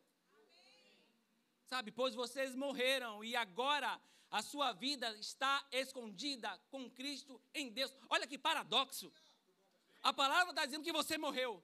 Sabe, 1.67 1.91
pois 1.91 2.15
vocês 2.15 2.55
morreram 2.55 3.23
e 3.23 3.35
agora 3.35 4.01
a 4.31 4.41
sua 4.41 4.71
vida 4.71 5.09
está 5.17 5.53
escondida 5.69 6.49
com 6.69 6.89
Cristo 6.89 7.41
em 7.53 7.69
Deus. 7.69 7.93
Olha 8.09 8.25
que 8.25 8.37
paradoxo. 8.37 9.11
A 10.01 10.13
palavra 10.13 10.51
está 10.51 10.65
dizendo 10.65 10.85
que 10.85 10.93
você 10.93 11.17
morreu. 11.17 11.61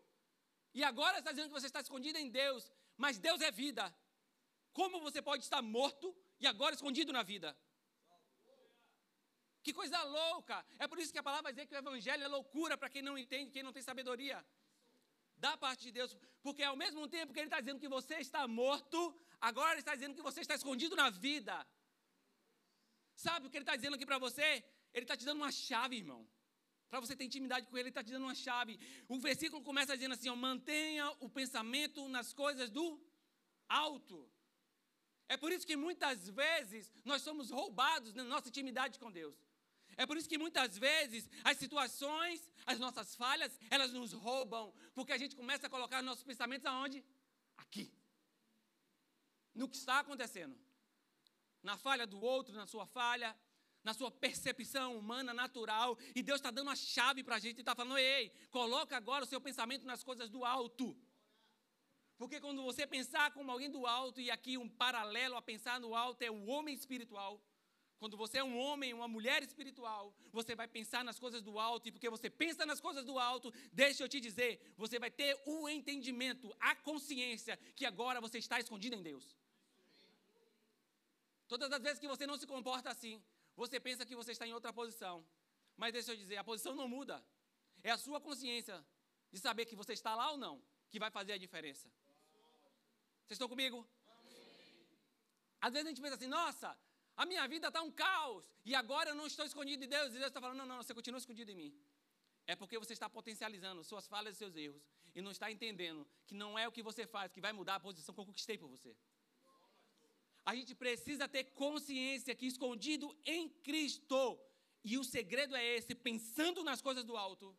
E 0.73 0.83
agora 0.83 1.19
está 1.19 1.31
dizendo 1.31 1.47
que 1.47 1.59
você 1.59 1.67
está 1.67 1.79
escondido 1.79 2.17
em 2.17 2.29
Deus. 2.29 2.69
Mas 2.97 3.17
Deus 3.17 3.39
é 3.39 3.49
vida. 3.49 3.95
Como 4.73 4.99
você 4.99 5.21
pode 5.21 5.43
estar 5.43 5.61
morto 5.61 6.13
e 6.37 6.45
agora 6.45 6.75
escondido 6.75 7.13
na 7.13 7.23
vida? 7.23 7.55
Que 9.63 9.71
coisa 9.71 10.03
louca! 10.03 10.65
É 10.79 10.85
por 10.85 10.99
isso 10.99 11.13
que 11.13 11.19
a 11.19 11.23
palavra 11.23 11.43
vai 11.43 11.53
dizer 11.53 11.65
que 11.65 11.73
o 11.73 11.77
evangelho 11.77 12.23
é 12.23 12.27
loucura 12.27 12.77
para 12.77 12.89
quem 12.89 13.01
não 13.01 13.17
entende, 13.17 13.51
quem 13.51 13.63
não 13.63 13.71
tem 13.71 13.81
sabedoria. 13.81 14.45
Da 15.45 15.53
parte 15.63 15.81
de 15.87 15.91
Deus, 15.97 16.11
porque 16.45 16.63
ao 16.63 16.77
mesmo 16.83 17.03
tempo 17.15 17.33
que 17.33 17.39
Ele 17.41 17.51
está 17.51 17.59
dizendo 17.63 17.83
que 17.83 17.93
você 17.97 18.15
está 18.25 18.41
morto, 18.61 18.99
agora 19.49 19.71
Ele 19.73 19.83
está 19.85 19.93
dizendo 19.97 20.15
que 20.17 20.27
você 20.29 20.39
está 20.41 20.55
escondido 20.59 20.95
na 21.01 21.09
vida. 21.09 21.55
Sabe 23.25 23.45
o 23.45 23.49
que 23.49 23.57
Ele 23.57 23.67
está 23.67 23.75
dizendo 23.79 23.95
aqui 23.97 24.05
para 24.11 24.19
você? 24.27 24.47
Ele 24.93 25.05
está 25.05 25.17
te 25.17 25.25
dando 25.25 25.41
uma 25.43 25.51
chave, 25.51 25.97
irmão. 26.03 26.21
Para 26.89 27.01
você 27.03 27.13
ter 27.17 27.25
intimidade 27.25 27.67
com 27.67 27.75
Ele, 27.75 27.87
Ele 27.87 27.89
está 27.89 28.03
te 28.07 28.13
dando 28.15 28.27
uma 28.29 28.39
chave. 28.45 28.73
O 29.13 29.19
versículo 29.19 29.61
começa 29.69 29.97
dizendo 29.97 30.15
assim: 30.17 30.29
ó, 30.29 30.35
mantenha 30.35 31.05
o 31.19 31.27
pensamento 31.39 32.07
nas 32.07 32.31
coisas 32.43 32.69
do 32.77 32.85
alto. 33.67 34.17
É 35.27 35.35
por 35.35 35.51
isso 35.51 35.67
que 35.69 35.75
muitas 35.75 36.29
vezes 36.41 36.91
nós 37.03 37.21
somos 37.21 37.49
roubados 37.49 38.13
na 38.13 38.23
nossa 38.23 38.47
intimidade 38.47 38.97
com 38.97 39.11
Deus. 39.11 39.35
É 39.97 40.05
por 40.05 40.17
isso 40.17 40.29
que 40.29 40.37
muitas 40.37 40.77
vezes 40.77 41.29
as 41.43 41.57
situações, 41.57 42.51
as 42.65 42.79
nossas 42.79 43.15
falhas, 43.15 43.57
elas 43.69 43.91
nos 43.93 44.13
roubam, 44.13 44.73
porque 44.93 45.13
a 45.13 45.17
gente 45.17 45.35
começa 45.35 45.67
a 45.67 45.69
colocar 45.69 46.01
nossos 46.01 46.23
pensamentos 46.23 46.65
aonde? 46.65 47.03
Aqui. 47.57 47.93
No 49.53 49.69
que 49.69 49.77
está 49.77 49.99
acontecendo. 49.99 50.57
Na 51.61 51.77
falha 51.77 52.05
do 52.05 52.19
outro, 52.19 52.53
na 52.53 52.67
sua 52.67 52.85
falha, 52.85 53.35
na 53.83 53.93
sua 53.93 54.09
percepção 54.09 54.97
humana 54.97 55.33
natural, 55.33 55.97
e 56.15 56.23
Deus 56.23 56.39
está 56.39 56.51
dando 56.51 56.69
a 56.69 56.75
chave 56.75 57.23
para 57.23 57.35
a 57.35 57.39
gente 57.39 57.57
e 57.57 57.61
está 57.61 57.75
falando: 57.75 57.97
ei, 57.97 58.29
coloca 58.49 58.95
agora 58.95 59.23
o 59.25 59.27
seu 59.27 59.39
pensamento 59.39 59.85
nas 59.85 60.03
coisas 60.03 60.29
do 60.29 60.43
alto. 60.43 60.97
Porque 62.17 62.39
quando 62.39 62.63
você 62.63 62.87
pensar 62.87 63.31
como 63.31 63.51
alguém 63.51 63.69
do 63.69 63.85
alto, 63.85 64.21
e 64.21 64.31
aqui 64.31 64.57
um 64.57 64.69
paralelo 64.69 65.35
a 65.35 65.41
pensar 65.41 65.79
no 65.79 65.95
alto 65.95 66.21
é 66.21 66.31
o 66.31 66.45
homem 66.45 66.73
espiritual. 66.73 67.41
Quando 68.03 68.17
você 68.17 68.39
é 68.39 68.43
um 68.43 68.57
homem, 68.57 68.93
uma 68.93 69.07
mulher 69.07 69.41
espiritual, 69.43 70.13
você 70.29 70.53
vai 70.53 70.67
pensar 70.67 71.05
nas 71.05 71.17
coisas 71.17 71.41
do 71.41 71.57
alto, 71.57 71.87
e 71.87 71.91
porque 71.93 72.09
você 72.09 72.29
pensa 72.29 72.65
nas 72.65 72.81
coisas 72.81 73.05
do 73.05 73.17
alto, 73.17 73.49
deixa 73.71 74.03
eu 74.03 74.09
te 74.09 74.19
dizer, 74.19 74.51
você 74.75 74.99
vai 74.99 75.09
ter 75.09 75.41
o 75.45 75.69
entendimento, 75.69 76.53
a 76.59 76.75
consciência 76.75 77.55
que 77.77 77.85
agora 77.85 78.19
você 78.19 78.39
está 78.39 78.59
escondido 78.59 78.97
em 78.97 79.01
Deus. 79.01 79.37
Todas 81.47 81.71
as 81.71 81.81
vezes 81.81 81.97
que 81.97 82.09
você 82.13 82.27
não 82.27 82.37
se 82.37 82.45
comporta 82.45 82.89
assim, 82.89 83.23
você 83.55 83.79
pensa 83.79 84.05
que 84.05 84.17
você 84.17 84.33
está 84.33 84.45
em 84.45 84.53
outra 84.53 84.73
posição. 84.73 85.25
Mas 85.77 85.93
deixa 85.93 86.11
eu 86.11 86.17
dizer, 86.17 86.35
a 86.35 86.43
posição 86.43 86.75
não 86.75 86.89
muda. 86.89 87.23
É 87.81 87.91
a 87.91 87.97
sua 87.97 88.19
consciência 88.19 88.85
de 89.31 89.39
saber 89.39 89.65
que 89.65 89.77
você 89.77 89.93
está 89.93 90.13
lá 90.13 90.29
ou 90.31 90.37
não 90.37 90.61
que 90.91 90.99
vai 90.99 91.09
fazer 91.09 91.31
a 91.31 91.37
diferença. 91.37 91.87
Vocês 93.23 93.37
estão 93.37 93.47
comigo? 93.47 93.87
Amém. 94.19 94.89
Às 95.61 95.71
vezes 95.71 95.85
a 95.85 95.89
gente 95.91 96.01
pensa 96.01 96.15
assim, 96.15 96.27
nossa, 96.27 96.77
a 97.15 97.25
minha 97.25 97.47
vida 97.47 97.67
está 97.67 97.81
um 97.81 97.91
caos, 97.91 98.45
e 98.65 98.73
agora 98.73 99.11
eu 99.11 99.15
não 99.15 99.27
estou 99.27 99.45
escondido 99.45 99.81
de 99.81 99.87
Deus, 99.87 100.09
e 100.09 100.13
Deus 100.13 100.27
está 100.27 100.41
falando, 100.41 100.57
não, 100.57 100.65
não, 100.65 100.77
você 100.77 100.93
continua 100.93 101.19
escondido 101.19 101.51
em 101.51 101.55
mim. 101.55 101.73
é 102.45 102.55
porque 102.55 102.77
você 102.77 102.93
está 102.93 103.09
potencializando 103.09 103.83
suas 103.83 104.05
falhas 104.07 104.35
e 104.35 104.37
seus 104.37 104.55
erros 104.55 104.83
e 105.15 105.21
não 105.21 105.31
está 105.31 105.51
entendendo 105.51 106.05
que 106.25 106.35
não 106.35 106.57
é 106.57 106.67
o 106.67 106.71
que 106.71 106.81
você 106.81 107.05
faz 107.05 107.31
que 107.31 107.41
vai 107.41 107.53
mudar 107.53 107.75
a 107.75 107.79
posição 107.79 108.13
que 108.13 108.19
eu 108.19 108.25
conquistei 108.25 108.57
por 108.57 108.69
você. 108.69 108.95
A 110.45 110.55
gente 110.55 110.75
precisa 110.75 111.27
ter 111.27 111.45
consciência 111.63 112.35
que 112.35 112.45
escondido 112.45 113.15
em 113.25 113.47
Cristo, 113.47 114.39
e 114.83 114.97
o 114.97 115.03
segredo 115.03 115.55
é 115.55 115.65
esse, 115.75 115.95
pensando 115.95 116.63
nas 116.63 116.81
coisas 116.81 117.05
do 117.05 117.15
alto, 117.15 117.55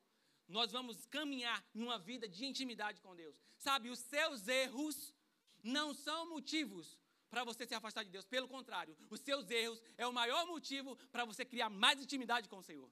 nós 0.46 0.70
vamos 0.70 1.06
caminhar 1.06 1.64
numa 1.72 1.98
vida 1.98 2.28
de 2.28 2.44
intimidade 2.44 3.00
com 3.00 3.16
Deus. 3.16 3.40
Sabe, 3.56 3.88
os 3.88 4.00
seus 4.00 4.46
erros 4.46 5.14
não 5.62 5.94
são 5.94 6.28
motivos 6.28 7.00
para 7.34 7.42
você 7.42 7.66
se 7.66 7.74
afastar 7.74 8.04
de 8.04 8.10
Deus. 8.10 8.24
Pelo 8.24 8.46
contrário, 8.46 8.96
os 9.10 9.20
seus 9.20 9.50
erros 9.50 9.82
é 9.98 10.06
o 10.06 10.12
maior 10.12 10.46
motivo 10.46 10.96
para 11.14 11.24
você 11.24 11.44
criar 11.44 11.68
mais 11.68 12.00
intimidade 12.00 12.48
com 12.48 12.58
o 12.58 12.62
Senhor. 12.62 12.88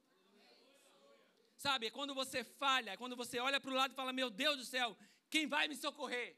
Sabe, 1.57 1.93
quando 1.93 2.13
você 2.13 2.43
falha, 2.43 2.97
quando 3.03 3.15
você 3.15 3.39
olha 3.39 3.61
para 3.61 3.71
o 3.71 3.75
lado 3.81 3.93
e 3.93 3.95
fala: 4.01 4.13
Meu 4.13 4.29
Deus 4.29 4.57
do 4.57 4.65
céu, 4.65 4.99
quem 5.31 5.47
vai 5.47 5.69
me 5.69 5.77
socorrer? 5.77 6.37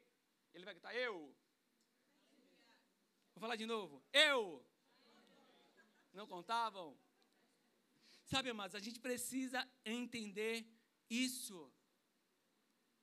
Ele 0.53 0.67
vai 0.67 0.75
gritar: 0.75 0.95
Eu. 0.95 1.15
Vou 3.33 3.41
falar 3.41 3.57
de 3.57 3.65
novo: 3.65 4.03
Eu. 4.13 4.63
Não 6.13 6.27
contavam? 6.27 6.95
Sabe, 8.27 8.51
amados, 8.51 8.75
a 8.75 8.81
gente 8.87 9.01
precisa 9.01 9.67
entender 9.83 10.67
isso. 11.09 11.73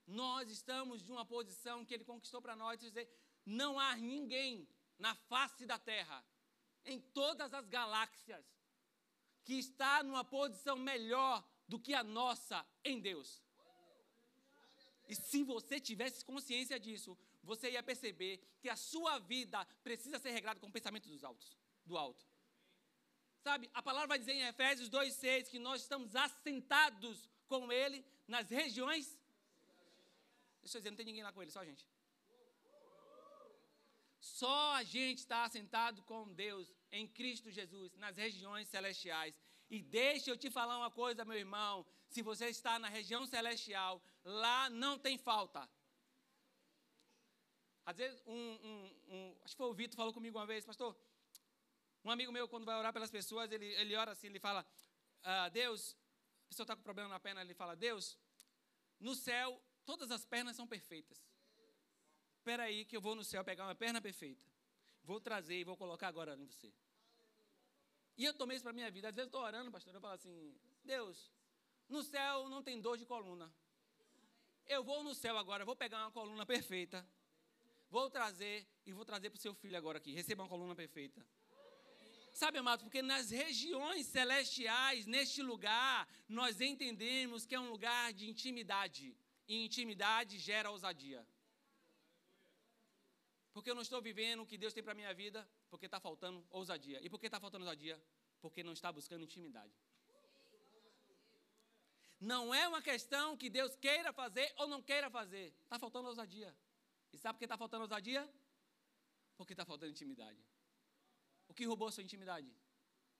Nós 0.05 0.51
estamos 0.51 1.01
de 1.01 1.11
uma 1.11 1.25
posição 1.25 1.83
que 1.85 1.93
Ele 1.95 2.05
conquistou 2.11 2.39
para 2.39 2.55
nós, 2.55 2.79
dizer, 2.79 3.09
não 3.45 3.79
há 3.79 3.95
ninguém 3.95 4.67
na 5.01 5.13
face 5.31 5.65
da 5.65 5.77
terra, 5.91 6.23
em 6.85 6.99
todas 6.99 7.53
as 7.53 7.67
galáxias, 7.67 8.45
que 9.43 9.55
está 9.55 10.03
numa 10.03 10.23
posição 10.23 10.77
melhor 10.77 11.43
do 11.67 11.79
que 11.79 11.93
a 11.93 12.03
nossa 12.03 12.65
em 12.85 12.99
Deus. 12.99 13.41
E 15.09 15.15
se 15.15 15.43
você 15.43 15.79
tivesse 15.79 16.23
consciência 16.23 16.79
disso, 16.79 17.17
você 17.43 17.71
ia 17.71 17.83
perceber 17.83 18.33
que 18.61 18.69
a 18.69 18.75
sua 18.75 19.17
vida 19.19 19.65
precisa 19.83 20.19
ser 20.19 20.31
regrada 20.31 20.59
com 20.59 20.67
o 20.67 20.71
pensamento 20.71 21.09
dos 21.09 21.23
altos, 21.23 21.57
do 21.85 21.97
alto. 21.97 22.23
Sabe, 23.43 23.69
a 23.73 23.81
palavra 23.81 24.07
vai 24.07 24.19
dizer 24.19 24.33
em 24.33 24.43
Efésios 24.43 24.89
2,6 24.89 25.49
que 25.49 25.57
nós 25.57 25.81
estamos 25.81 26.15
assentados 26.15 27.27
com 27.47 27.71
Ele 27.71 28.05
nas 28.27 28.47
regiões. 28.49 29.17
Deixa 30.61 30.77
eu 30.77 30.81
dizer, 30.81 30.91
não 30.91 30.97
tem 30.97 31.07
ninguém 31.07 31.23
lá 31.23 31.33
com 31.33 31.41
Ele, 31.41 31.49
só 31.49 31.61
a 31.61 31.65
gente. 31.65 31.83
Só 34.21 34.73
a 34.75 34.83
gente 34.83 35.17
está 35.17 35.45
assentado 35.45 36.03
com 36.03 36.31
Deus 36.31 36.71
em 36.91 37.07
Cristo 37.07 37.49
Jesus, 37.49 37.91
nas 37.95 38.15
regiões 38.15 38.67
celestiais. 38.67 39.35
E 39.67 39.81
deixa 39.81 40.29
eu 40.29 40.37
te 40.37 40.51
falar 40.51 40.77
uma 40.77 40.91
coisa, 40.91 41.25
meu 41.25 41.35
irmão. 41.35 41.83
Se 42.07 42.21
você 42.21 42.45
está 42.45 42.77
na 42.77 42.87
região 42.87 43.25
celestial, 43.25 43.99
lá 44.23 44.69
não 44.69 44.99
tem 44.99 45.17
falta. 45.17 45.67
Às 47.83 47.97
vezes, 47.97 48.21
um, 48.27 48.33
um, 48.33 48.95
um, 49.09 49.37
acho 49.43 49.55
que 49.55 49.57
foi 49.57 49.67
o 49.67 49.73
Vitor 49.73 49.97
falou 49.97 50.13
comigo 50.13 50.37
uma 50.37 50.45
vez, 50.45 50.63
pastor. 50.63 50.95
Um 52.05 52.11
amigo 52.11 52.31
meu, 52.31 52.47
quando 52.47 52.63
vai 52.63 52.77
orar 52.77 52.93
pelas 52.93 53.09
pessoas, 53.09 53.51
ele, 53.51 53.65
ele 53.73 53.95
ora 53.95 54.11
assim, 54.11 54.27
ele 54.27 54.39
fala, 54.39 54.63
ah, 55.23 55.49
Deus, 55.49 55.97
a 56.45 56.47
pessoa 56.49 56.63
está 56.63 56.75
com 56.75 56.83
problema 56.83 57.09
na 57.09 57.19
perna, 57.19 57.41
ele 57.41 57.55
fala, 57.55 57.75
Deus, 57.75 58.19
no 58.99 59.15
céu, 59.15 59.59
todas 59.83 60.11
as 60.11 60.25
pernas 60.25 60.55
são 60.55 60.67
perfeitas. 60.67 61.30
Espera 62.41 62.63
aí 62.63 62.85
que 62.85 62.97
eu 62.97 63.01
vou 63.01 63.13
no 63.13 63.23
céu 63.23 63.43
pegar 63.43 63.65
uma 63.65 63.75
perna 63.75 64.01
perfeita. 64.01 64.43
Vou 65.03 65.21
trazer 65.21 65.59
e 65.59 65.63
vou 65.63 65.77
colocar 65.77 66.07
agora 66.07 66.35
em 66.35 66.47
você. 66.47 66.73
E 68.17 68.25
eu 68.25 68.33
tomei 68.33 68.55
isso 68.55 68.63
para 68.63 68.73
minha 68.73 68.89
vida. 68.89 69.09
Às 69.09 69.15
vezes 69.15 69.27
estou 69.27 69.41
orando, 69.41 69.71
pastor, 69.71 69.93
eu 69.93 70.01
falo 70.01 70.15
assim, 70.15 70.59
Deus, 70.83 71.31
no 71.87 72.01
céu 72.01 72.49
não 72.49 72.63
tem 72.63 72.81
dor 72.81 72.97
de 72.97 73.05
coluna. 73.05 73.53
Eu 74.65 74.83
vou 74.83 75.03
no 75.03 75.13
céu 75.13 75.37
agora, 75.37 75.63
vou 75.63 75.75
pegar 75.75 75.99
uma 75.99 76.09
coluna 76.09 76.43
perfeita. 76.43 77.07
Vou 77.91 78.09
trazer 78.09 78.67
e 78.87 78.91
vou 78.91 79.05
trazer 79.05 79.29
para 79.29 79.37
o 79.37 79.41
seu 79.41 79.53
filho 79.53 79.77
agora 79.77 79.99
aqui. 79.99 80.11
Receba 80.11 80.41
uma 80.41 80.49
coluna 80.49 80.75
perfeita. 80.75 81.23
Sabe, 82.33 82.57
amados, 82.57 82.81
porque 82.81 83.03
nas 83.03 83.29
regiões 83.29 84.07
celestiais, 84.07 85.05
neste 85.05 85.43
lugar, 85.43 86.07
nós 86.27 86.59
entendemos 86.59 87.45
que 87.45 87.53
é 87.53 87.59
um 87.59 87.69
lugar 87.69 88.11
de 88.13 88.27
intimidade. 88.27 89.15
E 89.47 89.63
intimidade 89.63 90.39
gera 90.39 90.71
ousadia. 90.71 91.23
Porque 93.53 93.69
eu 93.69 93.75
não 93.75 93.81
estou 93.81 94.01
vivendo 94.01 94.41
o 94.43 94.45
que 94.45 94.57
Deus 94.57 94.73
tem 94.73 94.83
para 94.83 94.93
a 94.93 94.95
minha 94.95 95.13
vida, 95.13 95.47
porque 95.69 95.85
está 95.85 95.99
faltando 95.99 96.45
ousadia. 96.49 96.99
E 97.01 97.09
por 97.09 97.19
que 97.19 97.25
está 97.25 97.39
faltando 97.39 97.65
ousadia? 97.65 98.01
Porque 98.39 98.63
não 98.63 98.73
está 98.73 98.91
buscando 98.91 99.23
intimidade. 99.23 99.73
Não 102.19 102.53
é 102.53 102.67
uma 102.67 102.81
questão 102.81 103.35
que 103.35 103.49
Deus 103.49 103.75
queira 103.75 104.13
fazer 104.13 104.53
ou 104.57 104.67
não 104.67 104.81
queira 104.81 105.09
fazer. 105.09 105.53
Está 105.63 105.79
faltando 105.79 106.07
ousadia. 106.07 106.55
E 107.11 107.17
sabe 107.17 107.35
por 107.35 107.39
que 107.39 107.45
está 107.45 107.57
faltando 107.57 107.81
ousadia? 107.81 108.29
Porque 109.35 109.53
está 109.53 109.65
faltando 109.65 109.91
intimidade. 109.91 110.39
O 111.47 111.53
que 111.53 111.65
roubou 111.65 111.87
a 111.87 111.91
sua 111.91 112.03
intimidade? 112.03 112.49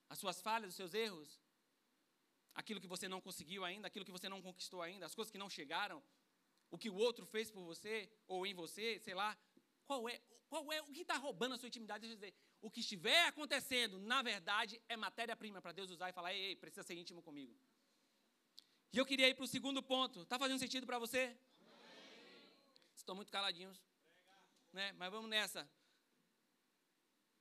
As 0.08 0.18
suas 0.18 0.40
falhas, 0.40 0.70
os 0.70 0.76
seus 0.76 0.94
erros? 0.94 1.40
Aquilo 2.54 2.80
que 2.80 2.86
você 2.86 3.08
não 3.08 3.20
conseguiu 3.20 3.64
ainda, 3.64 3.88
aquilo 3.88 4.04
que 4.04 4.12
você 4.12 4.28
não 4.28 4.40
conquistou 4.40 4.80
ainda, 4.80 5.04
as 5.04 5.14
coisas 5.14 5.30
que 5.30 5.38
não 5.38 5.50
chegaram, 5.50 6.02
o 6.70 6.78
que 6.78 6.88
o 6.88 6.94
outro 6.94 7.26
fez 7.26 7.50
por 7.50 7.64
você 7.64 8.08
ou 8.26 8.46
em 8.46 8.54
você, 8.54 9.00
sei 9.00 9.14
lá. 9.14 9.36
Qual 9.92 10.08
é, 10.08 10.20
qual 10.48 10.72
é 10.72 10.80
o 10.80 10.86
que 10.86 11.02
está 11.02 11.16
roubando 11.18 11.54
a 11.54 11.58
sua 11.58 11.68
intimidade? 11.68 12.00
Deixa 12.00 12.14
eu 12.14 12.20
dizer, 12.20 12.34
o 12.62 12.70
que 12.70 12.80
estiver 12.80 13.26
acontecendo, 13.26 13.98
na 13.98 14.22
verdade, 14.22 14.80
é 14.88 14.96
matéria-prima 14.96 15.60
para 15.60 15.72
Deus 15.72 15.90
usar 15.90 16.08
e 16.08 16.14
falar: 16.14 16.32
ei, 16.32 16.42
ei, 16.44 16.56
precisa 16.56 16.82
ser 16.82 16.94
íntimo 16.94 17.22
comigo. 17.22 17.54
E 18.90 18.96
eu 18.96 19.04
queria 19.04 19.28
ir 19.28 19.34
para 19.34 19.44
o 19.44 19.52
segundo 19.56 19.82
ponto. 19.82 20.22
Está 20.22 20.38
fazendo 20.38 20.58
sentido 20.58 20.86
para 20.86 20.98
você? 20.98 21.36
Estão 22.94 23.14
muito 23.14 23.30
caladinhos. 23.30 23.78
Né? 24.72 24.92
Mas 24.92 25.10
vamos 25.10 25.28
nessa. 25.28 25.70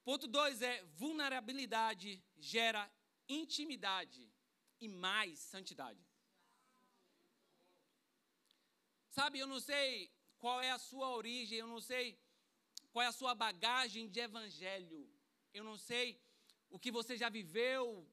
Ponto 0.03 0.27
2 0.27 0.61
é: 0.61 0.83
vulnerabilidade 1.03 2.21
gera 2.37 2.91
intimidade 3.29 4.29
e 4.81 4.89
mais 4.89 5.39
santidade. 5.39 6.05
Sabe, 9.09 9.39
eu 9.39 9.47
não 9.47 9.61
sei 9.61 10.11
qual 10.37 10.59
é 10.59 10.71
a 10.71 10.79
sua 10.79 11.11
origem, 11.11 11.59
eu 11.59 11.67
não 11.67 11.79
sei 11.79 12.19
qual 12.91 13.03
é 13.03 13.07
a 13.07 13.11
sua 13.11 13.33
bagagem 13.33 14.07
de 14.09 14.19
evangelho, 14.19 15.09
eu 15.53 15.63
não 15.63 15.77
sei 15.77 16.19
o 16.69 16.79
que 16.79 16.91
você 16.91 17.17
já 17.17 17.29
viveu 17.29 18.07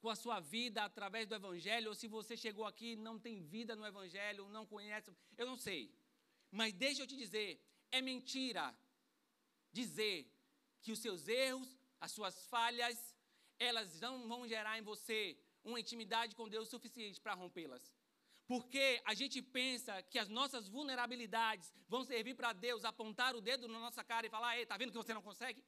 com 0.00 0.08
a 0.08 0.16
sua 0.16 0.40
vida 0.40 0.82
através 0.82 1.26
do 1.26 1.34
evangelho, 1.34 1.88
ou 1.88 1.94
se 1.94 2.08
você 2.08 2.36
chegou 2.36 2.64
aqui 2.64 2.92
e 2.92 2.96
não 2.96 3.18
tem 3.18 3.42
vida 3.42 3.76
no 3.76 3.86
evangelho, 3.86 4.48
não 4.48 4.64
conhece, 4.66 5.10
eu 5.36 5.46
não 5.46 5.56
sei. 5.56 5.94
Mas 6.50 6.72
deixa 6.72 7.02
eu 7.02 7.06
te 7.06 7.16
dizer, 7.16 7.62
é 7.90 8.00
mentira 8.00 8.74
dizer 9.72 10.26
que 10.82 10.92
os 10.92 10.98
seus 10.98 11.28
erros, 11.28 11.68
as 12.00 12.12
suas 12.12 12.46
falhas, 12.46 13.14
elas 13.58 14.00
não 14.00 14.26
vão 14.26 14.48
gerar 14.48 14.78
em 14.78 14.82
você 14.82 15.38
uma 15.62 15.78
intimidade 15.78 16.34
com 16.34 16.48
Deus 16.48 16.68
suficiente 16.68 17.20
para 17.20 17.34
rompê-las. 17.34 17.94
Porque 18.50 19.00
a 19.04 19.14
gente 19.14 19.40
pensa 19.40 20.02
que 20.02 20.18
as 20.18 20.28
nossas 20.28 20.66
vulnerabilidades 20.66 21.72
vão 21.88 22.02
servir 22.02 22.34
para 22.34 22.52
Deus 22.52 22.84
apontar 22.84 23.36
o 23.36 23.40
dedo 23.40 23.68
na 23.68 23.78
nossa 23.78 24.02
cara 24.02 24.26
e 24.26 24.28
falar: 24.36 24.58
Ei, 24.58 24.66
tá 24.66 24.76
vendo 24.76 24.90
que 24.90 24.96
você 24.96 25.14
não 25.14 25.22
consegue? 25.22 25.64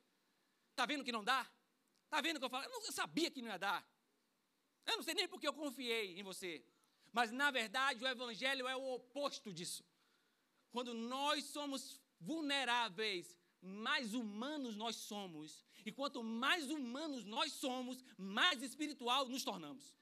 Tá 0.74 0.84
vendo 0.84 1.04
que 1.04 1.12
não 1.12 1.22
dá? 1.22 1.48
Tá 2.10 2.20
vendo 2.20 2.40
que 2.40 2.44
eu 2.44 2.50
falo? 2.50 2.64
Eu, 2.64 2.70
não, 2.70 2.84
eu 2.84 2.90
sabia 2.90 3.30
que 3.30 3.40
não 3.40 3.50
ia 3.50 3.56
dar. 3.56 3.88
Eu 4.84 4.96
não 4.96 5.04
sei 5.04 5.14
nem 5.14 5.28
porque 5.28 5.46
eu 5.46 5.52
confiei 5.52 6.18
em 6.18 6.24
você. 6.24 6.66
Mas, 7.12 7.30
na 7.30 7.52
verdade, 7.52 8.02
o 8.02 8.08
Evangelho 8.08 8.66
é 8.66 8.74
o 8.74 8.94
oposto 8.94 9.52
disso. 9.52 9.84
Quando 10.72 10.92
nós 10.92 11.44
somos 11.44 12.00
vulneráveis, 12.18 13.38
mais 13.60 14.12
humanos 14.12 14.74
nós 14.74 14.96
somos. 14.96 15.64
E 15.86 15.92
quanto 15.92 16.20
mais 16.24 16.68
humanos 16.68 17.24
nós 17.24 17.52
somos, 17.52 18.04
mais 18.18 18.60
espiritual 18.60 19.28
nos 19.28 19.44
tornamos. 19.44 20.01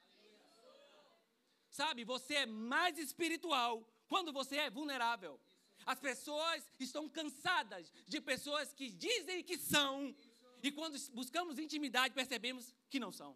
Sabe, 1.80 2.04
você 2.04 2.34
é 2.34 2.46
mais 2.46 2.98
espiritual 2.98 3.82
quando 4.06 4.34
você 4.34 4.56
é 4.56 4.68
vulnerável. 4.68 5.40
As 5.86 5.98
pessoas 5.98 6.62
estão 6.78 7.08
cansadas 7.08 7.90
de 8.06 8.20
pessoas 8.20 8.74
que 8.74 8.90
dizem 8.90 9.42
que 9.42 9.56
são, 9.56 10.14
e 10.62 10.70
quando 10.70 10.98
buscamos 11.12 11.58
intimidade, 11.58 12.12
percebemos 12.12 12.74
que 12.90 13.00
não 13.00 13.10
são. 13.10 13.34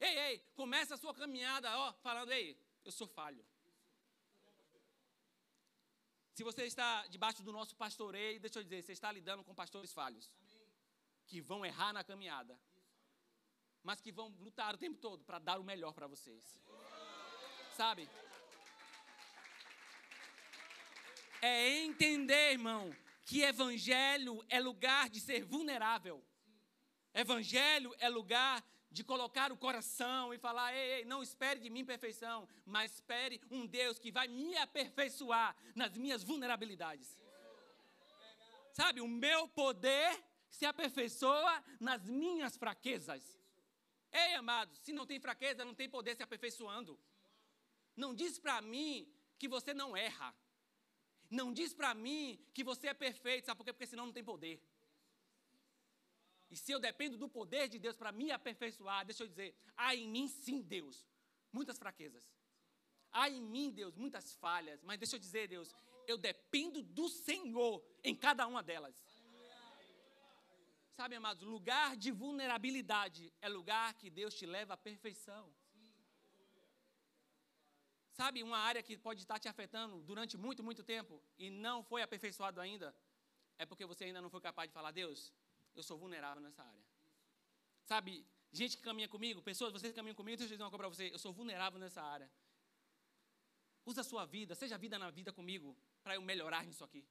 Ei, 0.00 0.18
ei, 0.20 0.38
começa 0.56 0.94
a 0.94 0.96
sua 0.96 1.12
caminhada, 1.12 1.68
ó, 1.76 1.92
falando, 2.06 2.32
ei, 2.32 2.58
eu 2.82 2.90
sou 2.90 3.06
falho. 3.06 3.44
Se 6.32 6.42
você 6.42 6.64
está 6.64 7.06
debaixo 7.08 7.42
do 7.42 7.52
nosso 7.52 7.76
pastoreio, 7.76 8.40
deixa 8.40 8.60
eu 8.60 8.64
dizer, 8.64 8.80
você 8.80 8.92
está 8.92 9.12
lidando 9.12 9.44
com 9.44 9.54
pastores 9.54 9.92
falhos. 9.92 10.32
Que 11.26 11.42
vão 11.42 11.66
errar 11.66 11.92
na 11.92 12.02
caminhada. 12.02 12.58
Mas 13.82 14.00
que 14.00 14.10
vão 14.10 14.28
lutar 14.40 14.74
o 14.74 14.78
tempo 14.78 14.96
todo 14.96 15.22
para 15.26 15.38
dar 15.38 15.60
o 15.60 15.62
melhor 15.62 15.92
para 15.92 16.06
vocês 16.06 16.58
sabe? 17.78 18.08
É 21.40 21.78
entender, 21.84 22.52
irmão, 22.58 22.84
que 23.24 23.42
evangelho 23.42 24.44
é 24.48 24.58
lugar 24.58 25.08
de 25.08 25.20
ser 25.20 25.44
vulnerável. 25.44 26.16
Evangelho 27.14 27.94
é 28.00 28.08
lugar 28.08 28.56
de 28.90 29.04
colocar 29.04 29.52
o 29.52 29.56
coração 29.56 30.34
e 30.34 30.38
falar: 30.38 30.74
ei, 30.74 30.88
ei, 30.94 31.04
não 31.04 31.22
espere 31.22 31.60
de 31.60 31.70
mim 31.70 31.84
perfeição, 31.84 32.48
mas 32.66 32.94
espere 32.94 33.40
um 33.48 33.64
Deus 33.64 33.96
que 34.02 34.10
vai 34.10 34.26
me 34.26 34.56
aperfeiçoar 34.56 35.54
nas 35.80 35.96
minhas 35.96 36.24
vulnerabilidades. 36.24 37.16
Sabe, 38.72 39.00
o 39.00 39.06
meu 39.06 39.46
poder 39.48 40.10
se 40.50 40.66
aperfeiçoa 40.66 41.54
nas 41.78 42.02
minhas 42.08 42.56
fraquezas. 42.56 43.22
Ei, 44.10 44.34
amados, 44.34 44.78
se 44.80 44.92
não 44.92 45.06
tem 45.06 45.20
fraqueza, 45.20 45.64
não 45.64 45.74
tem 45.74 45.88
poder 45.88 46.16
se 46.16 46.24
aperfeiçoando. 46.24 46.98
Não 48.02 48.14
diz 48.14 48.38
para 48.38 48.56
mim 48.72 49.12
que 49.40 49.48
você 49.54 49.74
não 49.74 49.96
erra. 49.96 50.34
Não 51.38 51.52
diz 51.52 51.74
para 51.74 51.92
mim 51.94 52.22
que 52.54 52.64
você 52.70 52.86
é 52.88 52.94
perfeito, 52.94 53.46
sabe 53.46 53.58
por 53.58 53.64
quê? 53.64 53.72
Porque 53.72 53.92
senão 53.92 54.06
não 54.06 54.12
tem 54.12 54.24
poder. 54.24 54.56
E 56.50 56.56
se 56.56 56.70
eu 56.72 56.80
dependo 56.80 57.18
do 57.18 57.28
poder 57.28 57.68
de 57.68 57.78
Deus 57.78 57.96
para 57.96 58.12
me 58.20 58.30
aperfeiçoar, 58.30 59.04
deixa 59.04 59.24
eu 59.24 59.28
dizer, 59.28 59.54
há 59.76 59.94
em 59.94 60.08
mim 60.08 60.26
sim, 60.28 60.62
Deus, 60.62 61.06
muitas 61.52 61.78
fraquezas. 61.78 62.24
Há 63.10 63.28
em 63.28 63.42
mim, 63.42 63.70
Deus, 63.70 63.96
muitas 63.96 64.34
falhas. 64.34 64.82
Mas 64.82 64.98
deixa 64.98 65.16
eu 65.16 65.20
dizer, 65.20 65.48
Deus, 65.48 65.74
eu 66.06 66.16
dependo 66.16 66.82
do 66.82 67.08
Senhor 67.08 67.84
em 68.04 68.14
cada 68.14 68.46
uma 68.46 68.62
delas. 68.62 68.96
Sabe, 70.94 71.14
amados, 71.16 71.42
lugar 71.42 71.96
de 71.96 72.10
vulnerabilidade 72.10 73.32
é 73.40 73.48
lugar 73.48 73.94
que 73.94 74.10
Deus 74.10 74.34
te 74.34 74.46
leva 74.46 74.74
à 74.74 74.76
perfeição. 74.76 75.52
Sabe, 78.18 78.42
uma 78.42 78.58
área 78.58 78.82
que 78.82 78.98
pode 78.98 79.20
estar 79.20 79.38
te 79.38 79.46
afetando 79.46 80.02
durante 80.02 80.36
muito, 80.36 80.60
muito 80.60 80.82
tempo 80.82 81.22
e 81.38 81.48
não 81.48 81.84
foi 81.84 82.02
aperfeiçoado 82.02 82.60
ainda, 82.60 82.92
é 83.56 83.64
porque 83.64 83.86
você 83.86 84.06
ainda 84.06 84.20
não 84.20 84.28
foi 84.28 84.40
capaz 84.40 84.68
de 84.68 84.74
falar, 84.74 84.90
Deus, 84.90 85.32
eu 85.76 85.84
sou 85.84 85.96
vulnerável 85.96 86.42
nessa 86.42 86.64
área. 86.64 86.84
Sabe, 87.84 88.26
gente 88.50 88.76
que 88.76 88.82
caminha 88.82 89.08
comigo, 89.08 89.40
pessoas, 89.40 89.72
vocês 89.72 89.92
que 89.92 89.96
caminham 89.96 90.16
comigo, 90.16 90.36
deixa 90.36 90.52
eu 90.52 90.56
dizer 90.56 90.64
uma 90.64 90.68
coisa 90.68 90.82
para 90.82 90.88
você, 90.88 91.14
eu 91.14 91.18
sou 91.24 91.32
vulnerável 91.32 91.78
nessa 91.78 92.02
área. 92.02 92.28
Usa 93.86 94.00
a 94.00 94.04
sua 94.04 94.24
vida, 94.26 94.52
seja 94.56 94.76
vida 94.76 94.98
na 94.98 95.10
vida 95.10 95.32
comigo, 95.32 95.76
para 96.02 96.16
eu 96.16 96.20
melhorar 96.20 96.66
nisso 96.66 96.82
aqui. 96.82 97.06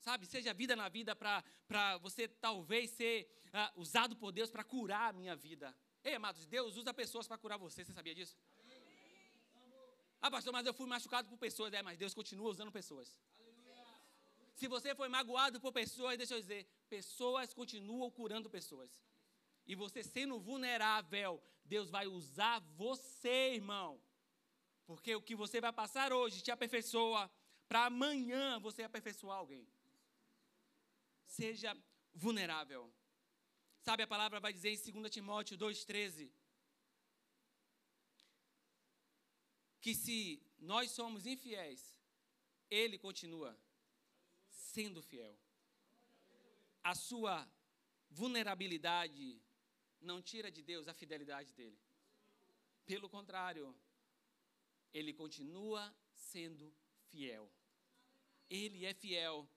Sabe, 0.00 0.24
seja 0.24 0.54
vida 0.54 0.74
na 0.74 0.88
vida 0.88 1.14
para 1.14 1.98
você 1.98 2.26
talvez 2.26 2.88
ser 2.92 3.30
uh, 3.48 3.78
usado 3.78 4.16
por 4.16 4.32
Deus 4.32 4.50
para 4.50 4.64
curar 4.64 5.10
a 5.10 5.12
minha 5.12 5.36
vida. 5.36 5.76
Ei, 6.02 6.14
amados, 6.14 6.46
Deus 6.46 6.74
usa 6.78 6.94
pessoas 6.94 7.28
para 7.28 7.36
curar 7.36 7.58
você, 7.58 7.84
você 7.84 7.92
sabia 7.92 8.14
disso? 8.14 8.34
Ah, 10.20 10.30
pastor, 10.30 10.52
mas 10.52 10.66
eu 10.66 10.74
fui 10.74 10.86
machucado 10.86 11.28
por 11.28 11.38
pessoas. 11.38 11.72
É, 11.72 11.82
mas 11.82 11.98
Deus 11.98 12.14
continua 12.14 12.50
usando 12.50 12.72
pessoas. 12.72 13.18
Se 14.54 14.66
você 14.66 14.94
foi 14.94 15.08
magoado 15.08 15.60
por 15.60 15.72
pessoas, 15.72 16.18
deixa 16.18 16.34
eu 16.34 16.40
dizer, 16.40 16.66
pessoas 16.88 17.54
continuam 17.54 18.10
curando 18.10 18.50
pessoas. 18.50 18.90
E 19.64 19.74
você 19.74 20.02
sendo 20.02 20.40
vulnerável, 20.40 21.40
Deus 21.64 21.88
vai 21.90 22.06
usar 22.06 22.58
você, 22.76 23.54
irmão. 23.54 24.00
Porque 24.84 25.14
o 25.14 25.22
que 25.22 25.36
você 25.36 25.60
vai 25.60 25.72
passar 25.72 26.12
hoje 26.12 26.42
te 26.42 26.50
aperfeiçoa 26.50 27.30
para 27.68 27.86
amanhã 27.86 28.58
você 28.58 28.82
aperfeiçoar 28.82 29.38
alguém. 29.38 29.68
Seja 31.26 31.76
vulnerável. 32.14 32.92
Sabe, 33.80 34.02
a 34.02 34.06
palavra 34.06 34.40
vai 34.40 34.52
dizer 34.52 34.70
em 34.70 34.92
2 34.92 35.12
Timóteo 35.12 35.56
2,13 35.56 36.32
que 39.88 39.94
se 39.94 40.38
nós 40.58 40.90
somos 40.90 41.24
infiéis, 41.24 41.98
Ele 42.70 42.98
continua 42.98 43.58
sendo 44.50 45.00
fiel. 45.02 45.34
A 46.84 46.94
sua 46.94 47.50
vulnerabilidade 48.10 49.40
não 49.98 50.20
tira 50.20 50.50
de 50.50 50.62
Deus 50.62 50.88
a 50.88 50.92
fidelidade 50.92 51.54
dele. 51.54 51.78
Pelo 52.84 53.08
contrário, 53.08 53.74
ele 54.92 55.14
continua 55.14 55.82
sendo 56.12 56.66
fiel. 57.06 57.50
Ele 58.50 58.84
é 58.84 58.92
fiel. 58.92 59.48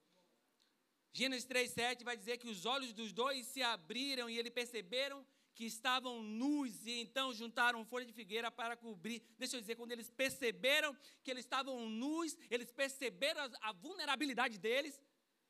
Gênesis 1.12 1.46
3,7 1.46 2.06
vai 2.06 2.16
dizer 2.16 2.38
que 2.38 2.48
os 2.48 2.66
olhos 2.66 2.94
dos 2.94 3.12
dois 3.12 3.46
se 3.48 3.62
abriram 3.62 4.30
e 4.30 4.38
eles 4.38 4.54
perceberam 4.54 5.26
que 5.54 5.66
estavam 5.66 6.22
nus 6.24 6.86
e 6.86 7.02
então 7.02 7.34
juntaram 7.34 7.86
folha 7.86 8.06
de 8.06 8.14
figueira 8.14 8.50
para 8.50 8.76
cobrir. 8.78 9.22
Deixa 9.38 9.58
eu 9.58 9.62
dizer, 9.62 9.76
quando 9.76 9.92
eles 9.92 10.10
perceberam 10.10 10.96
que 11.24 11.32
eles 11.32 11.46
estavam 11.46 11.90
nus, 11.90 12.38
eles 12.50 12.72
perceberam 12.72 13.42
a, 13.62 13.72
vulnerabilidade 13.72 14.58
deles 14.58 15.00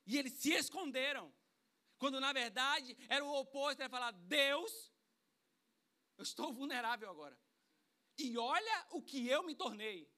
e 0.05 0.17
eles 0.17 0.33
se 0.33 0.51
esconderam. 0.53 1.31
Quando 1.97 2.19
na 2.19 2.33
verdade 2.33 2.97
era 3.07 3.23
o 3.23 3.33
oposto, 3.33 3.79
era 3.79 3.89
falar: 3.89 4.11
Deus, 4.11 4.91
eu 6.17 6.23
estou 6.23 6.51
vulnerável 6.51 7.09
agora. 7.09 7.37
E 8.17 8.37
olha 8.37 8.87
o 8.91 9.01
que 9.01 9.27
eu 9.27 9.43
me 9.43 9.55
tornei. 9.55 10.09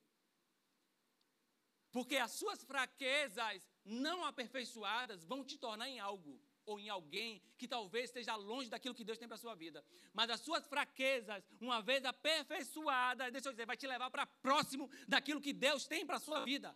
Porque 1.92 2.18
as 2.18 2.32
suas 2.32 2.64
fraquezas 2.64 3.62
não 3.86 4.26
aperfeiçoadas 4.26 5.24
vão 5.24 5.44
te 5.44 5.58
tornar 5.58 5.88
em 5.88 6.00
algo 6.00 6.42
ou 6.66 6.80
em 6.80 6.90
alguém 6.90 7.42
que 7.58 7.68
talvez 7.68 8.06
esteja 8.06 8.36
longe 8.36 8.70
daquilo 8.70 8.96
que 8.96 9.04
Deus 9.04 9.18
tem 9.18 9.28
para 9.28 9.36
a 9.36 9.40
sua 9.40 9.56
vida. 9.56 9.84
Mas 10.14 10.30
as 10.30 10.40
suas 10.40 10.66
fraquezas, 10.68 11.44
uma 11.60 11.82
vez 11.82 12.04
aperfeiçoadas, 12.06 13.32
deixa 13.32 13.50
eu 13.50 13.54
dizer, 13.54 13.66
vai 13.66 13.78
te 13.78 13.88
levar 13.88 14.10
para 14.10 14.26
próximo 14.26 14.90
daquilo 15.08 15.42
que 15.42 15.54
Deus 15.54 15.86
tem 15.86 16.06
para 16.06 16.18
a 16.18 16.20
sua 16.20 16.44
vida. 16.44 16.76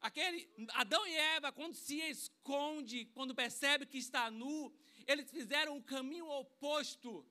Aquele 0.00 0.48
Adão 0.74 1.06
e 1.06 1.14
Eva, 1.14 1.50
quando 1.50 1.74
se 1.74 1.98
esconde, 1.98 3.06
quando 3.06 3.34
percebe 3.34 3.86
que 3.86 3.98
está 3.98 4.30
nu, 4.30 4.72
eles 5.06 5.30
fizeram 5.30 5.76
o 5.76 5.82
caminho 5.82 6.28
oposto. 6.28 7.26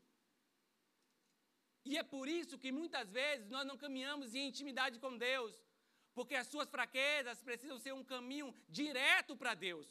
E 1.86 1.98
é 1.98 2.04
por 2.04 2.28
isso 2.28 2.58
que 2.58 2.72
muitas 2.72 3.12
vezes 3.12 3.48
nós 3.48 3.66
não 3.66 3.78
caminhamos 3.78 4.34
em 4.34 4.48
intimidade 4.48 5.00
com 5.00 5.18
Deus, 5.18 5.54
porque 6.16 6.36
as 6.36 6.48
suas 6.48 6.70
fraquezas 6.70 7.42
precisam 7.42 7.78
ser 7.78 7.94
um 7.94 8.04
caminho 8.04 8.54
direto 8.70 9.36
para 9.36 9.54
Deus. 9.54 9.88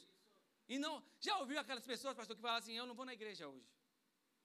E 0.72 0.78
não, 0.78 0.92
já 1.20 1.34
ouviu 1.38 1.58
aquelas 1.60 1.84
pessoas, 1.84 2.16
pastor, 2.18 2.34
que 2.34 2.40
falam 2.40 2.56
assim: 2.56 2.74
"Eu 2.80 2.86
não 2.86 2.94
vou 2.98 3.04
na 3.04 3.12
igreja 3.12 3.46
hoje". 3.46 3.70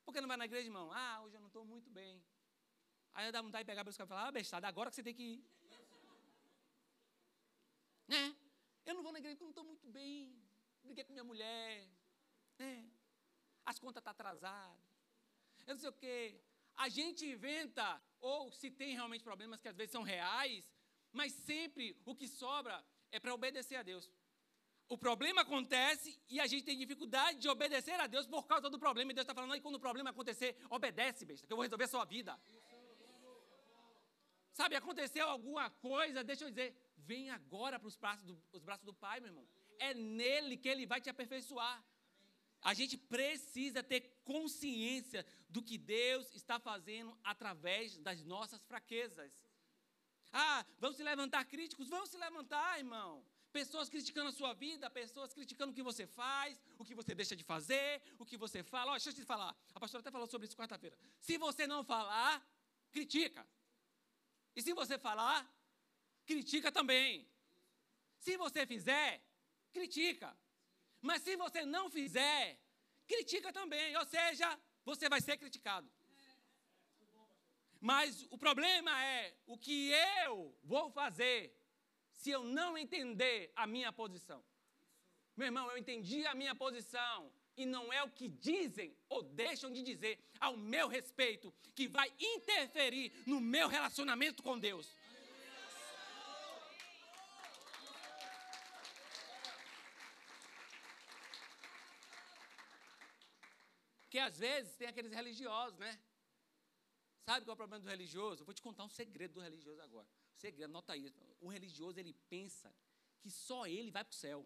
Por 0.04 0.12
que 0.14 0.20
não 0.20 0.28
vai 0.32 0.40
na 0.42 0.48
igreja, 0.50 0.68
irmão? 0.68 0.88
Ah, 0.92 1.22
hoje 1.24 1.36
eu 1.38 1.40
não 1.44 1.48
estou 1.48 1.64
muito 1.74 1.90
bem. 1.90 2.14
Aí 3.14 3.32
dá 3.32 3.42
vontade 3.42 3.64
de 3.64 3.70
pegar 3.72 3.88
os 3.88 3.96
caras 3.96 4.10
e 4.10 4.14
falar: 4.14 4.28
"Ah, 4.28 4.32
bestada, 4.40 4.68
agora 4.68 4.90
que 4.90 4.98
você 4.98 5.04
tem 5.08 5.14
que 5.20 5.24
ir". 5.24 5.40
Né? 8.14 8.36
Eu 8.86 8.94
não 8.96 9.04
vou 9.04 9.14
na 9.14 9.20
igreja 9.20 9.36
porque 9.36 9.46
eu 9.46 9.52
não 9.52 9.58
estou 9.58 9.64
muito 9.72 9.88
bem. 9.88 10.18
Briguei 10.84 11.06
com 11.06 11.14
minha 11.14 11.24
mulher. 11.32 11.90
Né? 12.60 12.92
As 13.66 13.80
contas 13.80 14.02
estão 14.02 14.14
tá 14.14 14.20
atrasadas. 14.20 14.86
Eu 15.66 15.76
não 15.76 15.80
sei 15.80 15.90
o 15.90 15.94
quê. 15.94 16.42
A 16.76 16.90
gente 16.90 17.26
inventa, 17.26 18.02
ou 18.20 18.52
se 18.52 18.70
tem 18.70 18.96
realmente 18.96 19.24
problemas 19.24 19.62
que 19.62 19.70
às 19.70 19.78
vezes 19.78 19.94
são 19.94 20.04
reais, 20.04 20.70
mas 21.14 21.32
sempre 21.32 21.98
o 22.04 22.14
que 22.14 22.28
sobra 22.28 22.86
é 23.12 23.18
para 23.18 23.34
obedecer 23.34 23.78
a 23.78 23.84
Deus. 23.84 24.12
O 24.90 24.98
problema 24.98 25.42
acontece 25.42 26.18
e 26.30 26.40
a 26.40 26.48
gente 26.48 26.64
tem 26.64 26.78
dificuldade 26.78 27.40
de 27.40 27.50
obedecer 27.50 28.00
a 28.00 28.08
Deus 28.08 28.26
por 28.26 28.48
causa 28.48 28.70
do 28.70 28.80
problema. 28.80 29.12
E 29.12 29.16
Deus 29.16 29.26
está 29.26 29.34
falando, 29.34 29.54
aí 29.54 29.60
quando 29.60 29.76
o 29.76 29.80
problema 29.80 30.12
acontecer, 30.12 30.56
obedece, 30.70 31.26
besta, 31.26 31.46
que 31.46 31.52
eu 31.52 31.58
vou 31.58 31.64
resolver 31.64 31.84
a 31.84 31.88
sua 31.88 32.06
vida. 32.06 32.40
Sabe, 34.54 34.76
aconteceu 34.76 35.28
alguma 35.30 35.70
coisa, 35.70 36.24
deixa 36.24 36.46
eu 36.46 36.50
dizer, 36.50 36.76
vem 36.98 37.30
agora 37.30 37.78
para 37.78 37.88
os 37.88 37.98
braços, 37.98 38.26
do, 38.26 38.42
os 38.54 38.64
braços 38.64 38.86
do 38.86 38.94
Pai, 38.94 39.20
meu 39.20 39.30
irmão. 39.30 39.48
É 39.78 39.94
nele 39.94 40.58
que 40.58 40.70
ele 40.70 40.86
vai 40.86 41.02
te 41.02 41.10
aperfeiçoar. 41.10 41.84
A 42.62 42.74
gente 42.74 42.98
precisa 42.98 43.84
ter 43.84 44.02
consciência 44.24 45.26
do 45.50 45.62
que 45.62 45.78
Deus 45.78 46.34
está 46.34 46.60
fazendo 46.60 47.16
através 47.24 47.98
das 48.00 48.24
nossas 48.24 48.64
fraquezas. 48.66 49.32
Ah, 50.32 50.66
vamos 50.80 50.98
se 50.98 51.04
levantar 51.04 51.46
críticos? 51.46 51.90
Vamos 51.90 52.10
se 52.10 52.18
levantar, 52.18 52.80
irmão. 52.80 53.24
Pessoas 53.52 53.90
criticando 53.90 54.30
a 54.30 54.32
sua 54.32 54.54
vida, 54.54 54.90
pessoas 54.90 55.34
criticando 55.34 55.72
o 55.72 55.76
que 55.76 55.82
você 55.82 56.06
faz, 56.06 56.60
o 56.78 56.86
que 56.86 56.94
você 56.94 57.16
deixa 57.16 57.36
de 57.36 57.44
fazer, 57.44 58.02
o 58.20 58.26
que 58.26 58.38
você 58.38 58.62
fala. 58.64 58.92
Olha, 58.92 59.00
deixa 59.00 59.10
eu 59.10 59.14
te 59.14 59.24
falar. 59.24 59.56
A 59.74 59.80
pastora 59.80 60.02
até 60.02 60.12
falou 60.12 60.28
sobre 60.28 60.48
isso 60.48 60.56
quarta-feira. 60.56 60.98
Se 61.20 61.38
você 61.38 61.66
não 61.66 61.84
falar, 61.84 62.46
critica. 62.92 63.48
E 64.56 64.62
se 64.62 64.74
você 64.74 64.98
falar, 64.98 65.50
critica 66.26 66.72
também. 66.72 67.28
Se 68.20 68.38
você 68.38 68.66
fizer, 68.68 69.24
critica. 69.72 70.38
Mas 71.02 71.22
se 71.22 71.36
você 71.36 71.66
não 71.66 71.90
fizer, 71.90 72.60
critica 73.08 73.54
também. 73.54 73.96
Ou 73.96 74.06
seja, 74.06 74.60
você 74.84 75.08
vai 75.08 75.22
ser 75.22 75.38
criticado. 75.38 75.90
Mas 77.80 78.28
o 78.30 78.38
problema 78.38 78.92
é 79.04 79.36
o 79.46 79.58
que 79.58 79.92
eu 79.92 80.58
vou 80.64 80.92
fazer 80.92 81.57
se 82.18 82.32
eu 82.32 82.44
não 82.44 82.78
entender 82.78 83.52
a 83.56 83.66
minha 83.68 83.92
posição. 83.94 84.44
Meu 85.36 85.46
irmão, 85.46 85.70
eu 85.70 85.78
entendi 85.78 86.26
a 86.26 86.34
minha 86.34 86.56
posição 86.56 87.32
e 87.56 87.64
não 87.66 87.94
é 87.94 88.02
o 88.04 88.10
que 88.10 88.28
dizem 88.28 88.90
ou 89.08 89.22
deixam 89.22 89.72
de 89.72 89.84
dizer 89.84 90.20
ao 90.40 90.58
meu 90.58 90.88
respeito 90.88 91.54
que 91.76 91.88
vai 91.88 92.12
interferir 92.20 93.08
no 93.28 93.40
meu 93.40 93.68
relacionamento 93.68 94.42
com 94.42 94.58
Deus. 94.58 94.88
Porque 104.02 104.18
às 104.18 104.40
vezes 104.40 104.76
tem 104.76 104.88
aqueles 104.88 105.12
religiosos, 105.12 105.78
né? 105.78 106.00
Sabe 107.26 107.46
qual 107.46 107.54
é 107.54 107.56
o 107.56 107.58
problema 107.58 107.84
do 107.84 107.90
religioso? 107.90 108.42
Eu 108.42 108.46
vou 108.46 108.56
te 108.56 108.62
contar 108.62 108.86
um 108.86 108.90
segredo 108.90 109.36
do 109.36 109.42
religioso 109.42 109.82
agora. 109.82 110.08
Segredo, 110.38 110.66
anota 110.66 110.94
aí. 110.94 111.14
O 111.42 111.48
religioso, 111.48 112.00
ele 112.00 112.14
pensa 112.30 112.74
que 113.20 113.30
só 113.30 113.66
ele 113.66 113.92
vai 113.92 114.04
para 114.04 114.12
o 114.12 114.16
céu. 114.16 114.46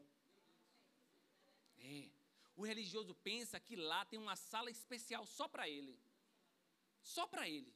É. 1.77 2.09
O 2.55 2.63
religioso 2.63 3.13
pensa 3.15 3.59
que 3.59 3.75
lá 3.75 4.05
tem 4.05 4.19
uma 4.19 4.35
sala 4.35 4.69
especial 4.69 5.25
só 5.25 5.47
para 5.47 5.67
ele. 5.67 5.99
Só 7.01 7.25
para 7.27 7.47
ele. 7.47 7.73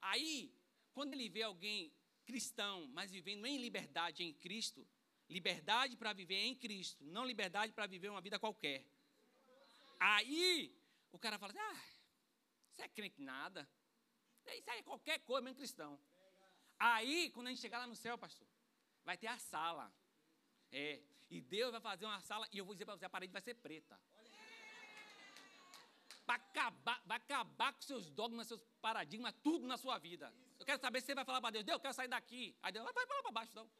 Aí, 0.00 0.54
quando 0.94 1.12
ele 1.14 1.28
vê 1.28 1.42
alguém 1.42 1.92
cristão, 2.24 2.86
mas 2.88 3.10
vivendo 3.10 3.44
em 3.46 3.58
liberdade 3.58 4.22
em 4.22 4.32
Cristo, 4.32 4.86
liberdade 5.28 5.96
para 5.96 6.12
viver 6.12 6.36
em 6.36 6.54
Cristo, 6.54 7.04
não 7.04 7.26
liberdade 7.26 7.72
para 7.72 7.86
viver 7.86 8.08
uma 8.08 8.20
vida 8.20 8.38
qualquer. 8.38 8.86
Aí, 9.98 10.74
o 11.12 11.18
cara 11.18 11.38
fala 11.38 11.52
assim: 11.52 11.60
ah, 11.60 11.84
você 12.70 12.82
é 12.82 12.88
crente 12.88 13.20
nada. 13.20 13.68
Isso 14.38 14.70
é 14.70 14.82
qualquer 14.82 15.18
coisa, 15.20 15.42
mesmo 15.42 15.58
cristão. 15.58 16.00
Aí, 16.80 17.30
quando 17.34 17.48
a 17.48 17.50
gente 17.50 17.60
chegar 17.60 17.78
lá 17.78 17.86
no 17.86 17.94
céu, 17.94 18.16
pastor, 18.16 18.48
vai 19.04 19.18
ter 19.18 19.26
a 19.26 19.36
sala. 19.36 19.92
É. 20.72 21.02
E 21.28 21.40
Deus 21.40 21.70
vai 21.70 21.80
fazer 21.80 22.06
uma 22.06 22.20
sala, 22.22 22.48
e 22.50 22.56
eu 22.56 22.64
vou 22.64 22.74
dizer 22.74 22.86
para 22.86 22.96
você: 22.96 23.04
a 23.04 23.10
parede 23.10 23.32
vai 23.32 23.42
ser 23.42 23.54
preta. 23.54 24.00
Vai 26.26 26.36
acabar, 26.36 27.02
vai 27.04 27.18
acabar 27.18 27.74
com 27.74 27.82
seus 27.82 28.08
dogmas, 28.08 28.46
seus 28.46 28.62
paradigmas, 28.80 29.34
tudo 29.42 29.66
na 29.66 29.76
sua 29.76 29.98
vida. 29.98 30.32
Eu 30.58 30.64
quero 30.64 30.80
saber 30.80 31.00
se 31.00 31.06
você 31.06 31.14
vai 31.14 31.24
falar 31.24 31.40
para 31.42 31.50
Deus: 31.50 31.64
Deus, 31.64 31.76
eu 31.76 31.80
quero 31.80 31.92
sair 31.92 32.08
daqui. 32.08 32.56
Aí 32.62 32.72
Deus 32.72 32.84
vai 32.84 33.06
falar 33.06 33.22
para 33.22 33.32
baixo, 33.32 33.54
não. 33.54 33.70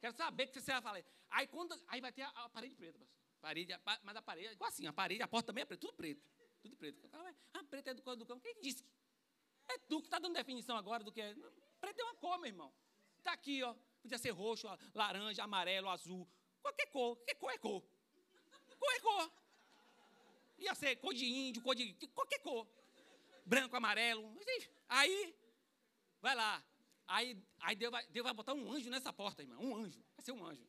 Quero 0.00 0.16
saber 0.16 0.44
o 0.44 0.50
que 0.50 0.60
você 0.60 0.72
vai 0.72 0.82
falar. 0.82 1.04
Aí, 1.30 1.46
quando, 1.46 1.78
aí 1.88 2.00
vai 2.00 2.12
ter 2.12 2.22
a, 2.22 2.28
a 2.28 2.48
parede 2.48 2.74
preta, 2.74 2.98
pastor. 2.98 3.18
Parede, 3.40 3.74
mas 4.02 4.16
a 4.16 4.22
parede, 4.22 4.54
igual 4.54 4.68
assim, 4.68 4.86
a 4.86 4.92
parede, 4.92 5.22
a 5.22 5.28
porta 5.28 5.48
também 5.48 5.62
é 5.62 5.66
preta, 5.66 5.80
tudo 5.80 5.94
preto. 5.94 6.22
Tudo 6.62 6.76
preto. 6.76 7.06
Ah, 7.52 7.64
preto 7.64 7.88
é 7.88 7.94
do 7.94 8.16
do 8.16 8.24
cão. 8.24 8.40
Quem 8.40 8.58
disse? 8.62 8.82
É 9.68 9.78
tu 9.78 10.00
que 10.00 10.06
está 10.06 10.18
dando 10.18 10.34
definição 10.34 10.76
agora 10.76 11.02
do 11.02 11.12
que 11.12 11.20
é. 11.20 11.34
Preto 11.80 12.00
é 12.00 12.04
uma 12.04 12.14
cor, 12.16 12.38
meu 12.38 12.48
irmão. 12.48 12.72
Está 13.18 13.32
aqui, 13.32 13.62
ó. 13.62 13.74
Podia 14.02 14.18
ser 14.18 14.30
roxo, 14.30 14.68
laranja, 14.94 15.42
amarelo, 15.42 15.88
azul. 15.88 16.28
Qualquer 16.60 16.86
cor. 16.86 17.16
Qualquer 17.16 17.34
cor 17.34 17.50
é 17.52 17.58
cor. 17.58 17.82
Cor 18.78 18.92
é 18.92 19.00
cor. 19.00 19.32
Ia 20.58 20.74
ser 20.74 20.96
cor 20.96 21.14
de 21.14 21.26
índio, 21.26 21.62
cor 21.62 21.74
de. 21.74 21.94
qualquer 22.08 22.38
cor. 22.40 22.66
Branco, 23.44 23.76
amarelo. 23.76 24.36
Aí, 24.88 25.34
vai 26.20 26.34
lá. 26.34 26.62
Aí, 27.06 27.36
aí 27.60 27.76
Deus, 27.76 27.90
vai, 27.90 28.06
Deus 28.06 28.24
vai 28.24 28.32
botar 28.32 28.54
um 28.54 28.72
anjo 28.72 28.88
nessa 28.90 29.12
porta, 29.12 29.42
irmão. 29.42 29.60
Um 29.60 29.76
anjo. 29.76 30.02
Vai 30.16 30.24
ser 30.24 30.32
um 30.32 30.44
anjo. 30.44 30.66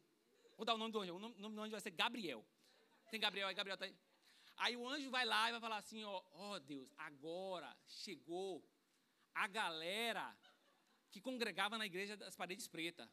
Vou 0.57 0.65
dar 0.65 0.73
o 0.73 0.77
nome 0.77 0.91
do 0.91 0.99
anjo. 0.99 1.15
O 1.15 1.19
nome, 1.19 1.35
do 1.35 1.61
anjo 1.61 1.71
vai 1.71 1.81
ser 1.81 1.91
Gabriel. 1.91 2.45
Tem 3.09 3.19
Gabriel 3.19 3.47
aí, 3.47 3.55
Gabriel 3.55 3.77
tá 3.77 3.85
aí. 3.85 3.95
Aí 4.57 4.77
o 4.77 4.87
anjo 4.87 5.09
vai 5.09 5.25
lá 5.25 5.49
e 5.49 5.51
vai 5.51 5.61
falar 5.61 5.77
assim, 5.77 6.03
ó, 6.03 6.23
ó 6.31 6.53
oh, 6.53 6.59
Deus, 6.59 6.89
agora 6.97 7.75
chegou 7.87 8.63
a 9.35 9.47
galera 9.47 10.35
que 11.11 11.21
congregava 11.21 11.77
na 11.77 11.85
igreja 11.85 12.17
das 12.17 12.35
paredes 12.35 12.67
pretas. 12.67 13.07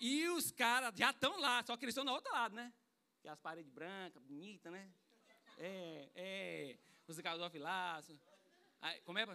E 0.00 0.28
os 0.28 0.52
caras 0.52 0.94
já 0.96 1.10
estão 1.10 1.38
lá, 1.40 1.62
só 1.64 1.76
que 1.76 1.84
eles 1.84 1.92
estão 1.92 2.04
no 2.04 2.12
outro 2.12 2.32
lado, 2.32 2.54
né? 2.54 2.72
Que 3.20 3.28
as 3.28 3.38
paredes 3.40 3.70
brancas, 3.70 4.22
bonitas, 4.22 4.72
né? 4.72 4.88
É, 5.58 6.08
é. 6.14 6.78
Os 7.08 7.20
caldos 7.20 7.52
laço. 7.54 8.18
Como 9.04 9.18
é? 9.18 9.26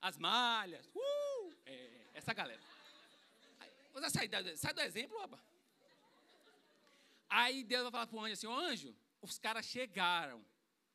As 0.00 0.16
malhas. 0.16 0.86
Uh! 0.94 1.54
É, 1.66 2.10
essa 2.14 2.32
galera. 2.32 2.60
Você 3.92 4.10
sai, 4.10 4.56
sai 4.56 4.72
do 4.72 4.80
exemplo, 4.80 5.20
opa. 5.22 5.38
Aí 7.28 7.64
Deus 7.64 7.82
vai 7.84 7.92
falar 7.92 8.06
para 8.06 8.16
o 8.16 8.20
anjo 8.20 8.32
assim: 8.34 8.46
Ô 8.46 8.54
anjo, 8.54 8.96
os 9.20 9.38
caras 9.38 9.66
chegaram. 9.66 10.44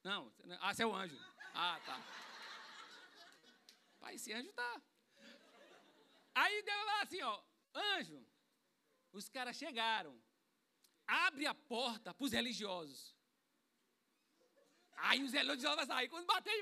Não, 0.04 0.32
ah, 0.62 0.74
você 0.74 0.84
é 0.84 0.86
o 0.86 0.96
anjo. 0.96 1.18
Ah, 1.54 1.80
tá. 1.86 2.27
Pai, 4.08 4.16
esse 4.16 4.32
anjo 4.32 4.54
tá. 4.54 4.82
Aí 6.34 6.62
Deus 6.62 6.86
vai 6.86 7.02
assim: 7.04 7.22
ó, 7.24 7.44
anjo, 7.76 8.26
os 9.12 9.28
caras 9.28 9.58
chegaram. 9.58 10.18
Abre 11.06 11.46
a 11.46 11.54
porta 11.54 12.14
para 12.14 12.26
os 12.26 12.32
religiosos. 12.32 13.14
Aí 14.96 15.22
os 15.24 15.34
religiosos 15.34 15.76
vão 15.76 15.86
sair. 15.86 16.08
Quando 16.08 16.26
bater, 16.26 16.56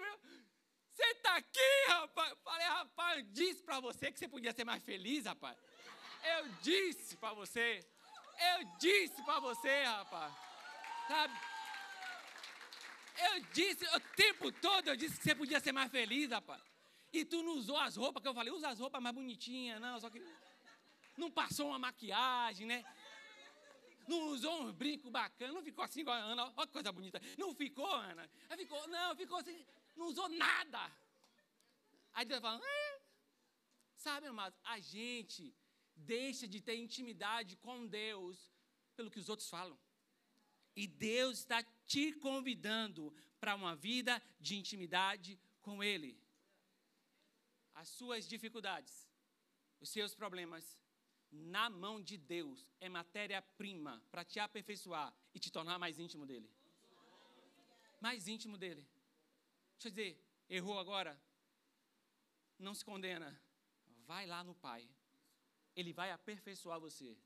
você 0.92 1.04
está 1.04 1.36
aqui, 1.36 1.86
rapaz. 1.88 2.36
Falei, 2.44 2.68
rapaz, 2.68 3.20
eu 3.20 3.32
disse 3.32 3.62
para 3.62 3.80
você 3.80 4.12
que 4.12 4.18
você 4.18 4.28
podia 4.28 4.52
ser 4.52 4.64
mais 4.64 4.82
feliz, 4.84 5.26
rapaz. 5.26 5.56
Eu 6.24 6.50
disse 6.64 7.16
para 7.18 7.34
você. 7.34 7.88
Eu 8.54 8.78
disse 8.80 9.22
para 9.24 9.40
você, 9.40 9.84
rapaz. 9.84 10.34
Sabe? 11.08 11.34
Eu 13.28 13.40
disse, 13.54 13.86
o 13.86 14.00
tempo 14.16 14.52
todo 14.52 14.88
eu 14.88 14.96
disse 14.96 15.18
que 15.18 15.24
você 15.24 15.36
podia 15.36 15.60
ser 15.60 15.72
mais 15.72 15.92
feliz, 15.92 16.32
rapaz. 16.32 16.75
E 17.16 17.24
tu 17.24 17.42
não 17.42 17.54
usou 17.54 17.78
as 17.78 17.96
roupas 17.96 18.22
que 18.22 18.28
eu 18.28 18.34
falei, 18.34 18.52
usa 18.52 18.68
as 18.68 18.78
roupas 18.78 19.02
mais 19.02 19.16
bonitinhas, 19.16 19.80
não, 19.80 19.98
só 20.02 20.10
que 20.10 20.22
não 21.16 21.32
passou 21.32 21.68
uma 21.68 21.80
maquiagem, 21.80 22.68
né? 22.68 22.84
Não 24.06 24.32
usou 24.32 24.64
um 24.64 24.74
brinco 24.74 25.10
bacana, 25.10 25.54
não 25.54 25.64
ficou 25.64 25.86
assim 25.86 26.02
igual 26.02 26.18
a 26.18 26.20
Ana, 26.20 26.54
olha 26.58 26.68
que 26.68 26.74
coisa 26.74 26.92
bonita. 26.92 27.22
Não 27.38 27.56
ficou, 27.56 27.90
Ana? 27.90 28.30
Ficou, 28.58 28.86
não, 28.90 29.16
ficou 29.16 29.38
assim, 29.38 29.66
não 29.96 30.08
usou 30.08 30.28
nada. 30.28 30.92
Aí 32.14 32.26
Deus 32.26 32.42
fala, 32.42 32.62
eh. 32.62 33.02
sabe, 33.96 34.28
amados, 34.28 34.60
a 34.66 34.78
gente 34.82 35.56
deixa 35.96 36.46
de 36.46 36.60
ter 36.60 36.76
intimidade 36.76 37.56
com 37.56 37.88
Deus 37.88 38.52
pelo 38.94 39.10
que 39.10 39.20
os 39.20 39.30
outros 39.30 39.50
falam. 39.50 39.80
E 40.76 40.86
Deus 40.86 41.38
está 41.40 41.64
te 41.88 42.12
convidando 42.12 43.16
para 43.40 43.56
uma 43.56 43.74
vida 43.74 44.22
de 44.38 44.58
intimidade 44.58 45.40
com 45.62 45.82
Ele. 45.82 46.25
As 47.76 47.90
suas 47.90 48.28
dificuldades, 48.28 49.08
os 49.80 49.90
seus 49.90 50.16
problemas, 50.16 50.80
na 51.32 51.70
mão 51.70 52.02
de 52.02 52.18
Deus, 52.18 52.66
é 52.80 52.88
matéria-prima 52.88 54.02
para 54.10 54.24
te 54.24 54.40
aperfeiçoar 54.40 55.14
e 55.34 55.40
te 55.40 55.52
tornar 55.52 55.78
mais 55.78 56.00
íntimo 56.00 56.26
dele. 56.26 56.50
Mais 58.00 58.28
íntimo 58.28 58.58
dele. 58.58 58.88
Deixa 59.74 59.88
eu 59.88 59.92
dizer, 59.92 60.24
errou 60.50 60.80
agora? 60.80 61.20
Não 62.58 62.74
se 62.74 62.86
condena. 62.86 63.40
Vai 64.06 64.26
lá 64.26 64.44
no 64.44 64.56
Pai. 64.56 64.88
Ele 65.76 65.92
vai 65.92 66.12
aperfeiçoar 66.12 66.80
você. 66.80 67.18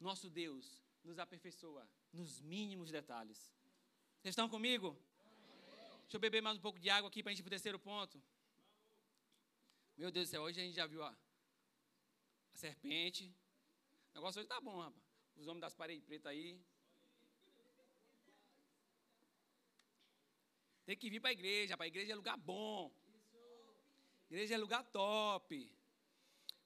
Nosso 0.00 0.28
Deus 0.28 0.82
nos 1.04 1.18
aperfeiçoa 1.18 1.88
nos 2.12 2.40
mínimos 2.40 2.90
detalhes. 2.90 3.38
Vocês 4.20 4.32
estão 4.32 4.48
comigo? 4.48 4.98
Deixa 6.02 6.16
eu 6.16 6.20
beber 6.20 6.42
mais 6.42 6.56
um 6.56 6.60
pouco 6.60 6.78
de 6.78 6.90
água 6.90 7.08
aqui 7.08 7.22
para 7.22 7.30
a 7.30 7.32
gente 7.32 7.40
ir 7.40 7.42
para 7.42 7.48
o 7.48 7.56
terceiro 7.56 7.78
ponto. 7.78 8.22
Meu 9.96 10.10
Deus 10.10 10.28
do 10.28 10.30
céu, 10.30 10.42
hoje 10.42 10.60
a 10.60 10.64
gente 10.64 10.74
já 10.74 10.86
viu 10.86 11.02
ó, 11.02 11.06
a 11.06 12.56
serpente. 12.56 13.32
O 14.10 14.14
negócio 14.16 14.40
hoje 14.40 14.48
tá 14.48 14.60
bom, 14.60 14.80
rapaz. 14.80 15.04
Os 15.36 15.46
homens 15.46 15.60
das 15.60 15.74
paredes 15.74 16.04
pretas 16.04 16.26
aí. 16.26 16.60
Tem 20.84 20.96
que 20.96 21.08
vir 21.08 21.20
para 21.20 21.30
a 21.30 21.32
igreja, 21.32 21.76
para 21.76 21.86
a 21.86 21.88
igreja 21.88 22.12
é 22.12 22.16
lugar 22.16 22.36
bom. 22.36 22.92
Igreja 24.28 24.54
é 24.54 24.58
lugar 24.58 24.82
top. 24.84 25.72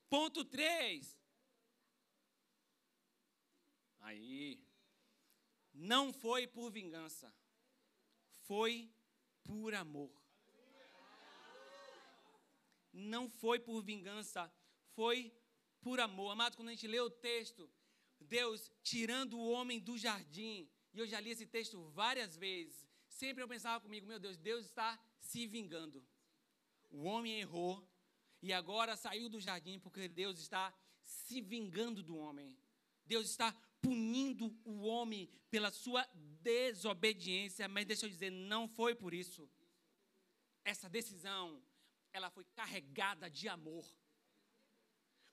Ponto 0.09 0.43
3. 0.45 1.19
Aí. 4.01 4.59
Não 5.75 6.14
foi 6.14 6.47
por 6.47 6.71
vingança. 6.71 7.33
Foi 8.47 8.91
por 9.45 9.75
amor. 9.75 10.28
Não 12.92 13.29
foi 13.29 13.59
por 13.59 13.83
vingança, 13.83 14.53
foi 14.94 15.33
por 15.81 16.01
amor. 16.01 16.31
Amado, 16.31 16.57
quando 16.57 16.68
a 16.68 16.72
gente 16.72 16.87
lê 16.87 17.01
o 17.01 17.11
texto, 17.11 17.70
Deus 18.20 18.70
tirando 18.83 19.38
o 19.38 19.51
homem 19.51 19.79
do 19.79 19.96
jardim, 19.96 20.68
e 20.92 20.98
eu 20.98 21.07
já 21.07 21.20
li 21.20 21.31
esse 21.31 21.46
texto 21.46 21.88
várias 21.90 22.37
vezes, 22.37 22.87
sempre 23.09 23.42
eu 23.42 23.48
pensava 23.48 23.81
comigo, 23.81 24.07
meu 24.07 24.18
Deus, 24.18 24.37
Deus 24.37 24.66
está 24.66 24.98
se 25.20 25.46
vingando. 25.46 26.05
O 26.90 27.03
homem 27.05 27.38
errou, 27.38 27.87
e 28.40 28.53
agora 28.53 28.96
saiu 28.96 29.29
do 29.29 29.40
jardim 29.40 29.79
porque 29.79 30.09
Deus 30.09 30.38
está 30.38 30.72
se 31.03 31.40
vingando 31.40 32.03
do 32.03 32.16
homem. 32.16 32.57
Deus 33.05 33.31
está 33.31 33.53
punindo 33.81 34.57
o 34.64 34.83
homem 34.83 35.29
pela 35.51 35.70
sua 35.70 36.07
desobediência, 36.42 37.68
mas 37.68 37.87
deixa 37.87 38.07
eu 38.07 38.11
dizer, 38.11 38.31
não 38.31 38.68
foi 38.68 38.94
por 38.94 39.14
isso. 39.14 39.48
Essa 40.64 40.88
decisão, 40.88 41.62
ela 42.12 42.31
foi 42.31 42.44
carregada 42.57 43.31
de 43.31 43.49
amor. 43.49 43.87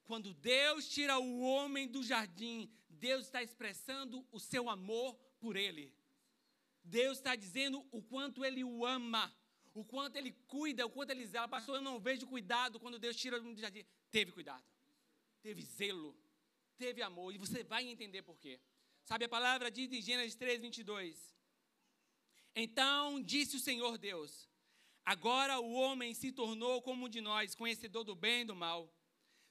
Quando 0.03 0.33
Deus 0.33 0.87
tira 0.87 1.17
o 1.17 1.41
homem 1.41 1.87
do 1.87 2.03
jardim, 2.03 2.71
Deus 2.89 3.25
está 3.25 3.41
expressando 3.41 4.25
o 4.31 4.39
seu 4.39 4.69
amor 4.69 5.15
por 5.39 5.55
ele. 5.55 5.93
Deus 6.83 7.17
está 7.17 7.35
dizendo 7.35 7.85
o 7.91 8.01
quanto 8.01 8.45
ele 8.45 8.63
o 8.63 8.85
ama 8.85 9.33
o 9.75 9.83
quanto 9.83 10.15
ele 10.15 10.31
cuida, 10.47 10.85
o 10.85 10.89
quanto 10.89 11.09
ele 11.11 11.27
zela. 11.27 11.49
Pastor, 11.49 11.75
eu 11.75 11.81
não 11.81 11.99
vejo 11.99 12.25
cuidado 12.25 12.79
quando 12.79 12.97
Deus 12.97 13.15
tira 13.17 13.39
do 13.39 13.55
jardim. 13.59 13.85
Teve 14.09 14.31
cuidado, 14.31 14.63
teve 15.41 15.61
zelo, 15.61 16.17
teve 16.77 17.01
amor, 17.01 17.33
e 17.33 17.37
você 17.37 17.61
vai 17.61 17.85
entender 17.85 18.21
por 18.21 18.39
quê. 18.39 18.59
Sabe, 19.03 19.25
a 19.25 19.29
palavra 19.29 19.69
diz 19.69 19.91
em 19.91 20.01
Gênesis 20.01 20.35
3, 20.35 20.61
22, 20.61 21.35
Então 22.55 23.21
disse 23.21 23.57
o 23.57 23.59
Senhor 23.59 23.97
Deus: 23.97 24.49
Agora 25.05 25.59
o 25.59 25.73
homem 25.73 26.13
se 26.13 26.31
tornou 26.31 26.81
como 26.81 27.05
um 27.05 27.09
de 27.09 27.21
nós, 27.21 27.53
conhecedor 27.53 28.03
do 28.03 28.15
bem 28.15 28.41
e 28.41 28.45
do 28.45 28.55
mal. 28.55 28.91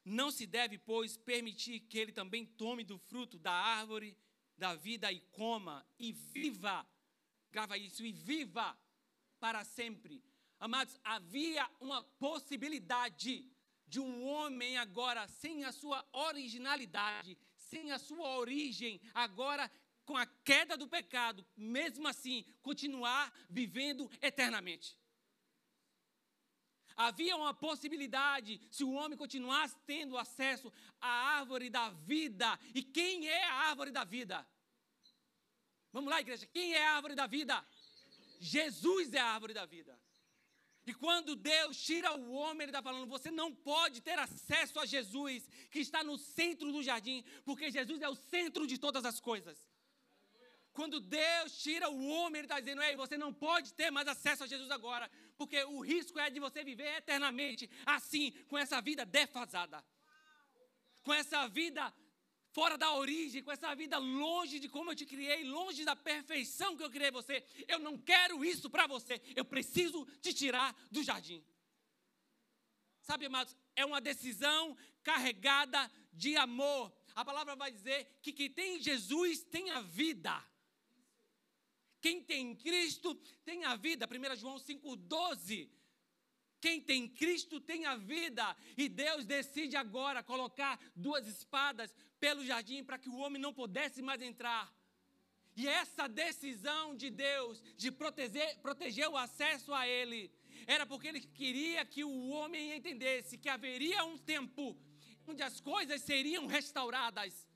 Não 0.05 0.31
se 0.31 0.47
deve, 0.47 0.77
pois, 0.77 1.17
permitir 1.17 1.81
que 1.81 1.99
ele 1.99 2.13
também 2.13 2.45
tome 2.45 2.85
do 2.85 2.99
fruto 2.99 3.39
da 3.39 3.53
árvore 3.53 4.17
da 4.59 4.75
vida 4.75 5.11
e 5.13 5.21
coma 5.21 5.87
e 5.99 6.13
viva. 6.13 6.87
Grava 7.53 7.79
isso, 7.79 8.05
e 8.05 8.13
viva 8.13 8.77
para 9.39 9.65
sempre. 9.65 10.25
Amados, 10.59 10.99
havia 11.05 11.69
uma 11.81 12.03
possibilidade 12.03 13.49
de 13.87 14.01
um 14.01 14.27
homem 14.27 14.77
agora 14.77 15.29
sem 15.29 15.65
a 15.65 15.71
sua 15.71 16.05
originalidade, 16.13 17.39
sem 17.57 17.93
a 17.93 17.99
sua 17.99 18.37
origem, 18.37 19.01
agora 19.13 19.71
com 20.05 20.17
a 20.17 20.27
queda 20.27 20.77
do 20.77 20.89
pecado, 20.89 21.47
mesmo 21.57 22.09
assim, 22.09 22.45
continuar 22.61 23.33
vivendo 23.49 24.11
eternamente. 24.21 24.99
Havia 26.97 27.37
uma 27.37 27.53
possibilidade, 27.53 28.61
se 28.71 28.85
o 28.85 28.93
homem 28.93 29.19
continuasse 29.19 29.77
tendo 29.87 30.17
acesso 30.17 30.73
à 31.01 31.09
árvore 31.39 31.69
da 31.69 31.91
vida. 31.91 32.59
E 32.75 32.83
quem 32.83 33.29
é 33.29 33.45
a 33.45 33.55
árvore 33.71 33.91
da 33.91 34.05
vida? 34.05 34.47
Vamos 35.93 36.11
lá, 36.11 36.21
igreja. 36.21 36.47
Quem 36.47 36.75
é 36.75 36.87
a 36.87 36.95
árvore 36.95 37.15
da 37.15 37.27
vida? 37.27 37.65
Jesus 38.41 39.13
é 39.13 39.19
a 39.19 39.27
árvore 39.27 39.55
da 39.55 39.67
vida. 39.67 39.99
E 40.87 40.93
quando 40.93 41.35
Deus 41.35 41.81
tira 41.81 42.15
o 42.15 42.33
homem, 42.33 42.63
Ele 42.63 42.71
está 42.71 42.83
falando: 42.83 43.09
você 43.09 43.31
não 43.31 43.55
pode 43.55 44.01
ter 44.01 44.19
acesso 44.19 44.79
a 44.79 44.87
Jesus, 44.87 45.49
que 45.71 45.81
está 45.81 46.05
no 46.05 46.19
centro 46.19 46.71
do 46.71 46.83
jardim, 46.83 47.25
porque 47.45 47.71
Jesus 47.71 48.03
é 48.03 48.09
o 48.09 48.15
centro 48.15 48.67
de 48.67 48.79
todas 48.79 49.05
as 49.05 49.19
coisas. 49.19 49.65
Quando 50.75 50.99
Deus 50.99 51.57
tira 51.63 51.89
o 51.89 52.09
homem, 52.09 52.41
Ele 52.41 52.47
está 52.47 52.59
dizendo: 52.59 52.83
Ei, 52.83 52.97
você 52.97 53.17
não 53.17 53.33
pode 53.33 53.73
ter 53.73 53.93
mais 53.93 54.09
acesso 54.09 54.43
a 54.43 54.47
Jesus 54.47 54.71
agora, 54.73 55.09
porque 55.37 55.63
o 55.65 55.81
risco 55.81 56.19
é 56.19 56.29
de 56.29 56.41
você 56.41 56.65
viver 56.65 56.97
eternamente 56.97 57.71
assim, 57.87 58.33
com 58.49 58.59
essa 58.59 58.81
vida 58.81 59.07
defasada, 59.07 59.83
com 61.05 61.15
essa 61.15 61.47
vida 61.47 61.95
fora 62.51 62.77
da 62.77 62.93
origem, 62.93 63.41
com 63.41 63.53
essa 63.53 63.73
vida 63.77 63.99
longe 63.99 64.59
de 64.59 64.69
como 64.69 64.91
eu 64.91 64.97
te 64.97 65.07
criei, 65.07 65.45
longe 65.45 65.85
da 65.85 65.95
perfeição 65.95 66.77
que 66.77 66.83
eu 66.83 66.91
criei 66.91 67.13
você. 67.13 67.45
Eu 67.69 67.79
não 67.79 67.97
quero 67.97 68.45
isso 68.45 68.69
para 68.69 68.89
você. 68.89 69.23
Eu 69.37 69.45
preciso 69.45 70.05
te 70.21 70.35
tirar 70.35 70.75
do 70.91 71.05
jardim. 71.05 71.45
Sabe, 73.01 73.27
amados, 73.27 73.57
é 73.77 73.85
uma 73.85 74.01
decisão 74.01 74.77
carregada 75.05 75.89
de 76.13 76.37
amor. 76.37 76.93
A 77.15 77.25
palavra 77.25 77.55
vai 77.55 77.71
dizer 77.71 78.19
que 78.23 78.33
quem 78.33 78.51
tem 78.51 78.81
Jesus 78.81 79.45
tem 79.45 79.71
a 79.71 79.81
vida. 79.81 80.35
Quem 82.05 82.21
tem 82.21 82.55
Cristo 82.55 83.15
tem 83.47 83.65
a 83.65 83.77
vida. 83.77 84.07
1 84.07 84.37
João 84.37 84.57
5,12. 84.57 85.71
Quem 86.61 86.79
tem 86.79 87.09
Cristo 87.09 87.59
tem 87.63 87.87
a 87.87 87.97
vida. 87.97 88.55
E 88.77 88.91
Deus 88.91 89.25
decide 89.25 89.75
agora 89.75 90.23
colocar 90.23 90.79
duas 90.95 91.27
espadas 91.27 91.97
pelo 92.21 92.45
jardim 92.45 92.85
para 92.85 92.99
que 92.99 93.09
o 93.09 93.17
homem 93.17 93.41
não 93.41 93.55
pudesse 93.55 94.03
mais 94.03 94.21
entrar. 94.21 94.71
E 95.57 95.67
essa 95.67 96.07
decisão 96.07 96.95
de 96.95 97.09
Deus 97.09 97.63
de 97.75 97.91
proteger, 97.91 98.59
proteger 98.59 99.09
o 99.09 99.17
acesso 99.17 99.73
a 99.73 99.89
Ele 99.89 100.31
era 100.67 100.85
porque 100.85 101.09
Ele 101.09 101.23
queria 101.23 101.87
que 101.87 102.05
o 102.05 102.29
homem 102.29 102.77
entendesse 102.77 103.39
que 103.39 103.49
haveria 103.49 104.05
um 104.05 104.19
tempo 104.19 104.77
onde 105.27 105.43
as 105.43 105.59
coisas 105.59 106.03
seriam 106.03 106.47
restauradas, 106.47 107.49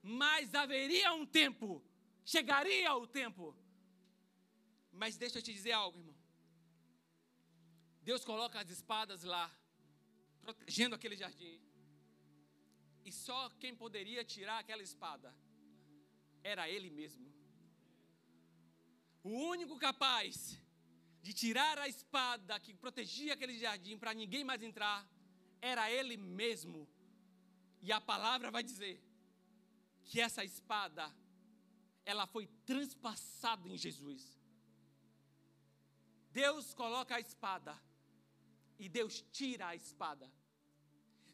mas 0.00 0.54
haveria 0.54 1.12
um 1.12 1.26
tempo, 1.26 1.84
chegaria 2.24 2.94
o 2.94 3.04
tempo 3.04 3.65
mas 4.96 5.16
deixa 5.16 5.38
eu 5.38 5.42
te 5.42 5.52
dizer 5.52 5.72
algo, 5.72 5.98
irmão. 5.98 6.16
Deus 8.02 8.24
coloca 8.24 8.60
as 8.60 8.70
espadas 8.70 9.22
lá, 9.22 9.46
protegendo 10.40 10.94
aquele 10.94 11.16
jardim. 11.16 11.60
E 13.04 13.12
só 13.12 13.50
quem 13.60 13.74
poderia 13.74 14.24
tirar 14.24 14.58
aquela 14.58 14.82
espada 14.82 15.34
era 16.42 16.68
Ele 16.68 16.90
mesmo. 16.90 17.26
O 19.22 19.30
único 19.30 19.76
capaz 19.78 20.60
de 21.20 21.32
tirar 21.32 21.76
a 21.78 21.88
espada 21.88 22.58
que 22.60 22.72
protegia 22.72 23.34
aquele 23.34 23.58
jardim 23.58 23.98
para 23.98 24.14
ninguém 24.14 24.44
mais 24.44 24.62
entrar 24.62 25.08
era 25.60 25.90
Ele 25.90 26.16
mesmo. 26.16 26.88
E 27.82 27.90
a 27.92 28.00
palavra 28.00 28.50
vai 28.50 28.62
dizer 28.62 29.02
que 30.04 30.20
essa 30.20 30.44
espada 30.44 31.12
ela 32.04 32.26
foi 32.28 32.46
transpassada 32.64 33.68
em 33.68 33.76
Jesus. 33.76 34.35
Deus 36.42 36.74
coloca 36.74 37.16
a 37.16 37.20
espada 37.20 37.72
e 38.78 38.90
Deus 38.90 39.24
tira 39.32 39.68
a 39.68 39.74
espada. 39.74 40.30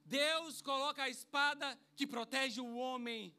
Deus 0.05 0.63
coloca 0.63 1.03
a 1.03 1.09
espada 1.09 1.67
que 1.97 2.07
protege 2.07 2.61
o 2.61 2.77
homem, 2.77 3.35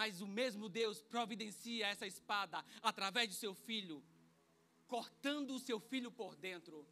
mas 0.00 0.22
o 0.22 0.26
mesmo 0.26 0.70
Deus 0.70 1.02
providencia 1.02 1.88
essa 1.88 2.06
espada 2.06 2.64
através 2.90 3.28
de 3.28 3.34
seu 3.34 3.54
filho, 3.54 4.02
cortando 4.86 5.50
o 5.50 5.58
seu 5.58 5.78
filho 5.78 6.10
por 6.10 6.34
dentro. 6.34 6.88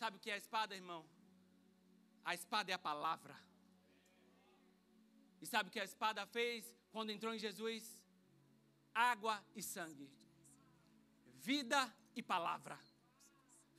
Sabe 0.00 0.16
o 0.16 0.20
que 0.20 0.30
é 0.32 0.34
a 0.34 0.42
espada, 0.44 0.74
irmão? 0.74 1.06
A 2.24 2.34
espada 2.34 2.72
é 2.72 2.74
a 2.74 2.86
palavra. 2.90 3.36
E 5.40 5.46
sabe 5.46 5.68
o 5.68 5.72
que 5.72 5.78
a 5.78 5.84
espada 5.84 6.26
fez 6.26 6.76
quando 6.90 7.10
entrou 7.10 7.32
em 7.32 7.38
Jesus? 7.38 7.96
Água 8.92 9.40
e 9.54 9.62
sangue. 9.62 10.10
Vida 11.50 11.80
e 12.14 12.22
palavra. 12.22 12.78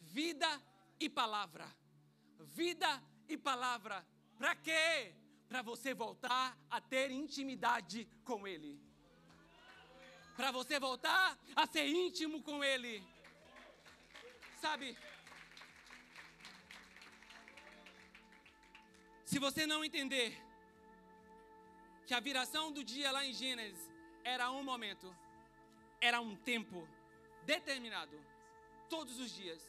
Vida 0.01 0.61
e 0.99 1.09
palavra. 1.09 1.67
Vida 2.39 3.01
e 3.27 3.37
palavra. 3.37 4.05
Para 4.37 4.55
quê? 4.55 5.13
Para 5.47 5.61
você 5.61 5.93
voltar 5.93 6.57
a 6.69 6.81
ter 6.81 7.11
intimidade 7.11 8.07
com 8.23 8.47
Ele. 8.47 8.79
Para 10.35 10.51
você 10.51 10.79
voltar 10.79 11.37
a 11.55 11.67
ser 11.67 11.87
íntimo 11.87 12.41
com 12.41 12.63
Ele. 12.63 13.03
Sabe? 14.59 14.97
Se 19.25 19.39
você 19.39 19.65
não 19.65 19.83
entender 19.83 20.39
que 22.05 22.13
a 22.13 22.19
viração 22.19 22.71
do 22.71 22.83
dia 22.83 23.11
lá 23.11 23.25
em 23.25 23.33
Gênesis 23.33 23.89
era 24.23 24.51
um 24.51 24.63
momento, 24.63 25.15
era 25.99 26.21
um 26.21 26.35
tempo 26.35 26.87
determinado, 27.45 28.19
todos 28.89 29.19
os 29.19 29.31
dias. 29.31 29.61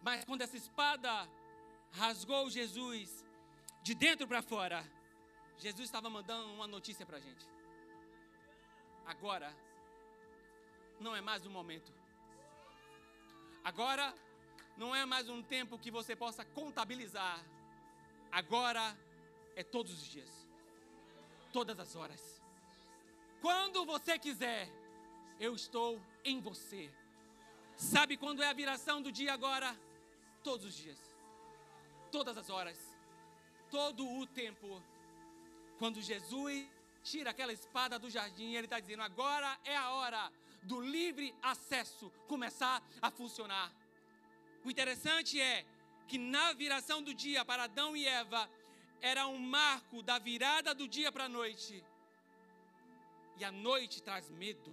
Mas 0.00 0.24
quando 0.24 0.42
essa 0.42 0.56
espada 0.56 1.28
rasgou 1.92 2.50
Jesus 2.50 3.24
de 3.82 3.94
dentro 3.94 4.26
para 4.26 4.42
fora, 4.42 4.84
Jesus 5.58 5.86
estava 5.86 6.10
mandando 6.10 6.52
uma 6.52 6.66
notícia 6.66 7.06
para 7.06 7.18
a 7.18 7.20
gente. 7.20 7.46
Agora, 9.06 9.54
não 11.00 11.14
é 11.14 11.20
mais 11.20 11.44
um 11.46 11.50
momento. 11.50 11.92
Agora, 13.64 14.14
não 14.76 14.94
é 14.94 15.04
mais 15.04 15.28
um 15.28 15.42
tempo 15.42 15.78
que 15.78 15.90
você 15.90 16.16
possa 16.16 16.44
contabilizar. 16.44 17.44
Agora 18.30 18.96
é 19.54 19.62
todos 19.62 19.92
os 19.92 20.04
dias, 20.04 20.30
todas 21.52 21.78
as 21.78 21.94
horas. 21.94 22.42
Quando 23.40 23.84
você 23.84 24.18
quiser, 24.18 24.68
eu 25.38 25.54
estou 25.54 26.00
em 26.24 26.40
você. 26.40 26.90
Sabe 27.76 28.16
quando 28.16 28.42
é 28.42 28.48
a 28.48 28.52
viração 28.52 29.00
do 29.02 29.10
dia 29.10 29.32
agora? 29.32 29.78
Todos 30.42 30.66
os 30.66 30.74
dias, 30.74 30.98
todas 32.10 32.36
as 32.36 32.50
horas, 32.50 32.78
todo 33.70 34.06
o 34.06 34.26
tempo. 34.26 34.82
Quando 35.78 36.00
Jesus 36.00 36.68
tira 37.02 37.30
aquela 37.30 37.52
espada 37.52 37.98
do 37.98 38.10
jardim, 38.10 38.54
ele 38.54 38.66
está 38.66 38.80
dizendo: 38.80 39.02
agora 39.02 39.58
é 39.64 39.76
a 39.76 39.90
hora 39.90 40.32
do 40.62 40.80
livre 40.80 41.34
acesso 41.42 42.10
começar 42.28 42.82
a 43.00 43.10
funcionar. 43.10 43.72
O 44.64 44.70
interessante 44.70 45.40
é 45.40 45.64
que 46.06 46.18
na 46.18 46.52
viração 46.52 47.02
do 47.02 47.14
dia 47.14 47.44
para 47.44 47.64
Adão 47.64 47.96
e 47.96 48.06
Eva, 48.06 48.48
era 49.00 49.26
um 49.26 49.38
marco 49.38 50.00
da 50.02 50.18
virada 50.18 50.72
do 50.72 50.86
dia 50.86 51.10
para 51.10 51.24
a 51.24 51.28
noite. 51.28 51.84
E 53.36 53.44
a 53.44 53.50
noite 53.50 54.00
traz 54.00 54.30
medo 54.30 54.72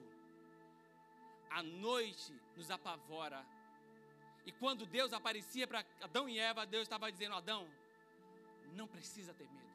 a 1.50 1.64
noite 1.64 2.34
nos 2.56 2.70
apavora. 2.70 3.46
E 4.46 4.52
quando 4.52 4.86
Deus 4.86 5.14
aparecia 5.14 5.68
para 5.68 5.86
Adão 6.02 6.28
e 6.30 6.40
Eva, 6.40 6.66
Deus 6.66 6.84
estava 6.84 7.12
dizendo: 7.12 7.36
Adão, 7.36 7.70
não 8.74 8.88
precisa 8.88 9.34
ter 9.34 9.50
medo. 9.50 9.70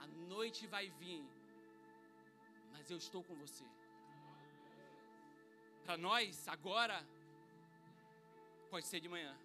A 0.00 0.06
noite 0.06 0.66
vai 0.66 0.88
vir, 0.90 1.24
mas 2.72 2.90
eu 2.90 2.96
estou 2.96 3.22
com 3.22 3.34
você. 3.36 3.64
Para 5.84 5.96
nós, 5.96 6.46
agora, 6.48 7.04
pode 8.70 8.86
ser 8.86 9.00
de 9.00 9.08
manhã, 9.08 9.36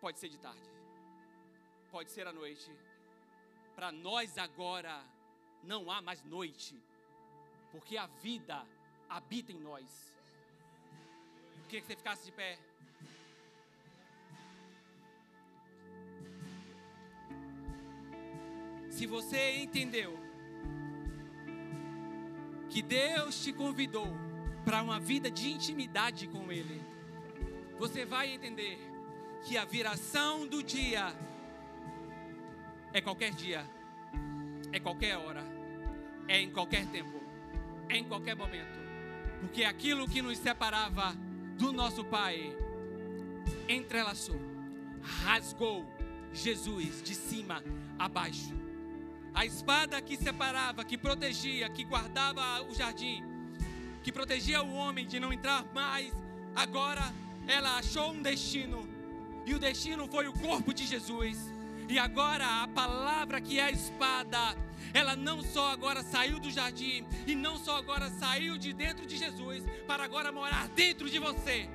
pode 0.00 0.18
ser 0.18 0.28
de 0.28 0.38
tarde, 0.38 0.70
pode 1.90 2.10
ser 2.10 2.26
à 2.26 2.32
noite. 2.32 2.70
Para 3.74 3.90
nós, 3.90 4.38
agora, 4.38 5.04
não 5.62 5.90
há 5.90 6.00
mais 6.00 6.22
noite, 6.22 6.80
porque 7.72 7.96
a 7.96 8.06
vida 8.06 8.64
habita 9.14 9.52
em 9.52 9.60
nós. 9.60 9.84
Eu 11.58 11.64
queria 11.68 11.80
que 11.80 11.86
você 11.86 11.96
ficasse 11.96 12.24
de 12.24 12.32
pé. 12.32 12.58
Se 18.90 19.06
você 19.06 19.58
entendeu 19.58 20.18
que 22.68 22.82
Deus 22.82 23.42
te 23.42 23.52
convidou 23.52 24.08
para 24.64 24.82
uma 24.82 24.98
vida 24.98 25.30
de 25.30 25.48
intimidade 25.48 26.26
com 26.26 26.50
Ele, 26.50 26.82
você 27.78 28.04
vai 28.04 28.32
entender 28.32 28.78
que 29.44 29.56
a 29.56 29.64
viração 29.64 30.46
do 30.46 30.60
dia 30.60 31.14
é 32.92 33.00
qualquer 33.00 33.32
dia, 33.32 33.64
é 34.72 34.80
qualquer 34.80 35.16
hora, 35.18 35.44
é 36.26 36.40
em 36.40 36.50
qualquer 36.50 36.86
tempo, 36.86 37.20
é 37.88 37.96
em 37.96 38.04
qualquer 38.04 38.34
momento, 38.34 38.83
porque 39.44 39.62
aquilo 39.62 40.08
que 40.08 40.22
nos 40.22 40.38
separava 40.38 41.14
do 41.58 41.70
nosso 41.70 42.02
Pai 42.02 42.56
entrelaçou, 43.68 44.40
rasgou 45.02 45.84
Jesus 46.32 47.02
de 47.02 47.14
cima 47.14 47.62
a 47.98 48.08
baixo. 48.08 48.54
A 49.34 49.44
espada 49.44 50.00
que 50.00 50.16
separava, 50.16 50.82
que 50.82 50.96
protegia, 50.96 51.68
que 51.68 51.84
guardava 51.84 52.62
o 52.62 52.74
jardim, 52.74 53.22
que 54.02 54.10
protegia 54.10 54.62
o 54.62 54.74
homem 54.74 55.06
de 55.06 55.20
não 55.20 55.30
entrar 55.30 55.62
mais, 55.74 56.10
agora 56.56 57.12
ela 57.46 57.76
achou 57.76 58.12
um 58.12 58.22
destino. 58.22 58.88
E 59.44 59.54
o 59.54 59.58
destino 59.58 60.08
foi 60.08 60.26
o 60.26 60.32
corpo 60.32 60.72
de 60.72 60.86
Jesus. 60.86 61.38
E 61.86 61.98
agora 61.98 62.62
a 62.62 62.68
palavra 62.68 63.42
que 63.42 63.58
é 63.58 63.64
a 63.64 63.70
espada, 63.70 64.56
ela 64.92 65.16
não 65.16 65.42
só 65.42 65.70
agora 65.70 66.02
saiu 66.02 66.38
do 66.38 66.50
jardim 66.50 67.06
e 67.26 67.34
não 67.34 67.56
só 67.56 67.76
agora 67.76 68.10
saiu 68.10 68.58
de 68.58 68.72
dentro 68.72 69.06
de 69.06 69.16
Jesus 69.16 69.64
para 69.86 70.04
agora 70.04 70.30
morar 70.30 70.68
dentro 70.68 71.08
de 71.08 71.18
você. 71.18 71.68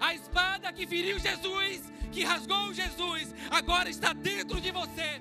A 0.00 0.14
espada 0.14 0.72
que 0.72 0.86
feriu 0.86 1.18
Jesus, 1.18 1.92
que 2.10 2.24
rasgou 2.24 2.74
Jesus, 2.74 3.34
agora 3.50 3.88
está 3.88 4.12
dentro 4.12 4.60
de 4.60 4.70
você, 4.72 5.20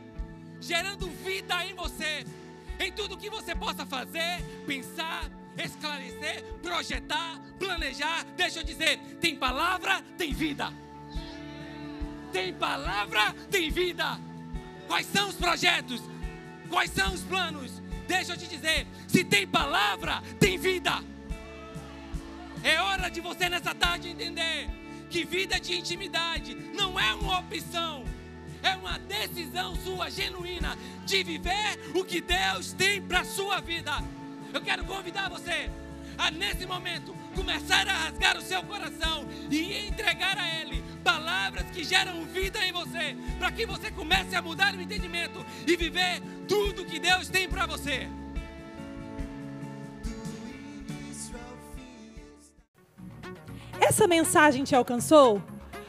gerando 0.60 1.08
vida 1.08 1.64
em 1.66 1.76
você, 1.76 2.26
em 2.80 2.92
tudo 2.92 3.18
que 3.18 3.30
você 3.30 3.56
possa 3.56 3.86
fazer, 3.86 4.44
pensar, 4.66 5.30
esclarecer, 5.58 6.44
projetar, 6.62 7.40
planejar. 7.60 8.26
Deixa 8.36 8.60
eu 8.60 8.64
dizer: 8.64 8.98
tem 9.20 9.36
palavra, 9.36 10.02
tem 10.18 10.34
vida. 10.34 10.74
Tem 12.32 12.54
palavra, 12.54 13.34
tem 13.50 13.70
vida. 13.70 14.20
Quais 14.88 15.06
são 15.06 15.30
os 15.30 15.36
projetos? 15.36 16.02
Quais 16.72 16.90
são 16.90 17.14
os 17.14 17.22
planos? 17.22 17.82
Deixa 18.08 18.32
eu 18.32 18.38
te 18.38 18.48
dizer: 18.48 18.88
se 19.06 19.26
tem 19.26 19.46
palavra, 19.46 20.24
tem 20.40 20.58
vida. 20.58 21.04
É 22.64 22.82
hora 22.82 23.10
de 23.10 23.20
você 23.20 23.50
nessa 23.50 23.76
tarde 23.76 24.08
entender 24.08 24.70
que 25.10 25.26
vida 25.26 25.60
de 25.60 25.78
intimidade 25.78 26.56
não 26.74 26.98
é 26.98 27.14
uma 27.16 27.40
opção, 27.40 28.06
é 28.64 28.76
uma 28.78 28.98
decisão 29.00 29.76
sua 29.76 30.10
genuína 30.10 30.78
de 31.06 31.22
viver 31.24 31.92
o 31.94 32.06
que 32.06 32.22
Deus 32.22 32.72
tem 32.72 33.02
para 33.02 33.26
sua 33.26 33.60
vida. 33.60 33.92
Eu 34.54 34.62
quero 34.62 34.86
convidar 34.86 35.30
você 35.30 35.70
a 36.18 36.32
nesse 36.32 36.66
momento 36.66 37.14
começar 37.36 37.88
a 37.88 37.94
rasgar 37.94 38.38
o 38.38 38.42
seu 38.42 38.64
coração 38.64 39.26
e 39.50 39.88
entregar 39.88 40.38
a 40.38 40.62
Ele 40.62 40.84
palavras 41.04 41.66
que 41.72 41.84
geram 41.84 42.26
vida 42.26 42.60
em 42.66 42.72
você, 42.72 43.16
para 43.38 43.52
que 43.52 43.66
você 43.66 43.92
comece 43.92 44.36
a 44.36 44.42
mudar 44.42 44.74
o 44.76 44.82
entendimento 44.82 45.46
e 45.68 45.76
viver 45.76 46.22
tudo 46.48 46.86
que 46.86 47.00
Deus 47.00 47.28
tem 47.28 47.50
para 47.50 47.66
você. 47.66 48.08
Essa 53.80 54.08
mensagem 54.08 54.64
te 54.64 54.76
alcançou? 54.76 55.42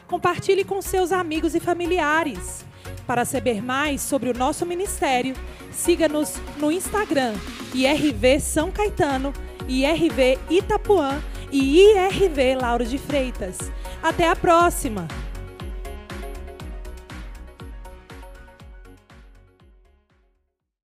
Compartilhe 0.07 0.63
com 0.63 0.81
seus 0.81 1.11
amigos 1.11 1.55
e 1.55 1.59
familiares. 1.59 2.65
Para 3.05 3.23
saber 3.25 3.61
mais 3.61 4.01
sobre 4.01 4.29
o 4.29 4.33
nosso 4.33 4.65
ministério, 4.65 5.35
siga-nos 5.71 6.35
no 6.57 6.71
Instagram, 6.71 7.33
IRV 7.73 8.39
São 8.39 8.71
Caetano, 8.71 9.33
Itapuã 10.49 11.21
e 11.53 11.83
IRV 11.83 12.55
Lauro 12.59 12.83
de 12.83 12.97
Freitas. 12.97 13.71
Até 14.01 14.27
a 14.27 14.35
próxima! 14.35 15.07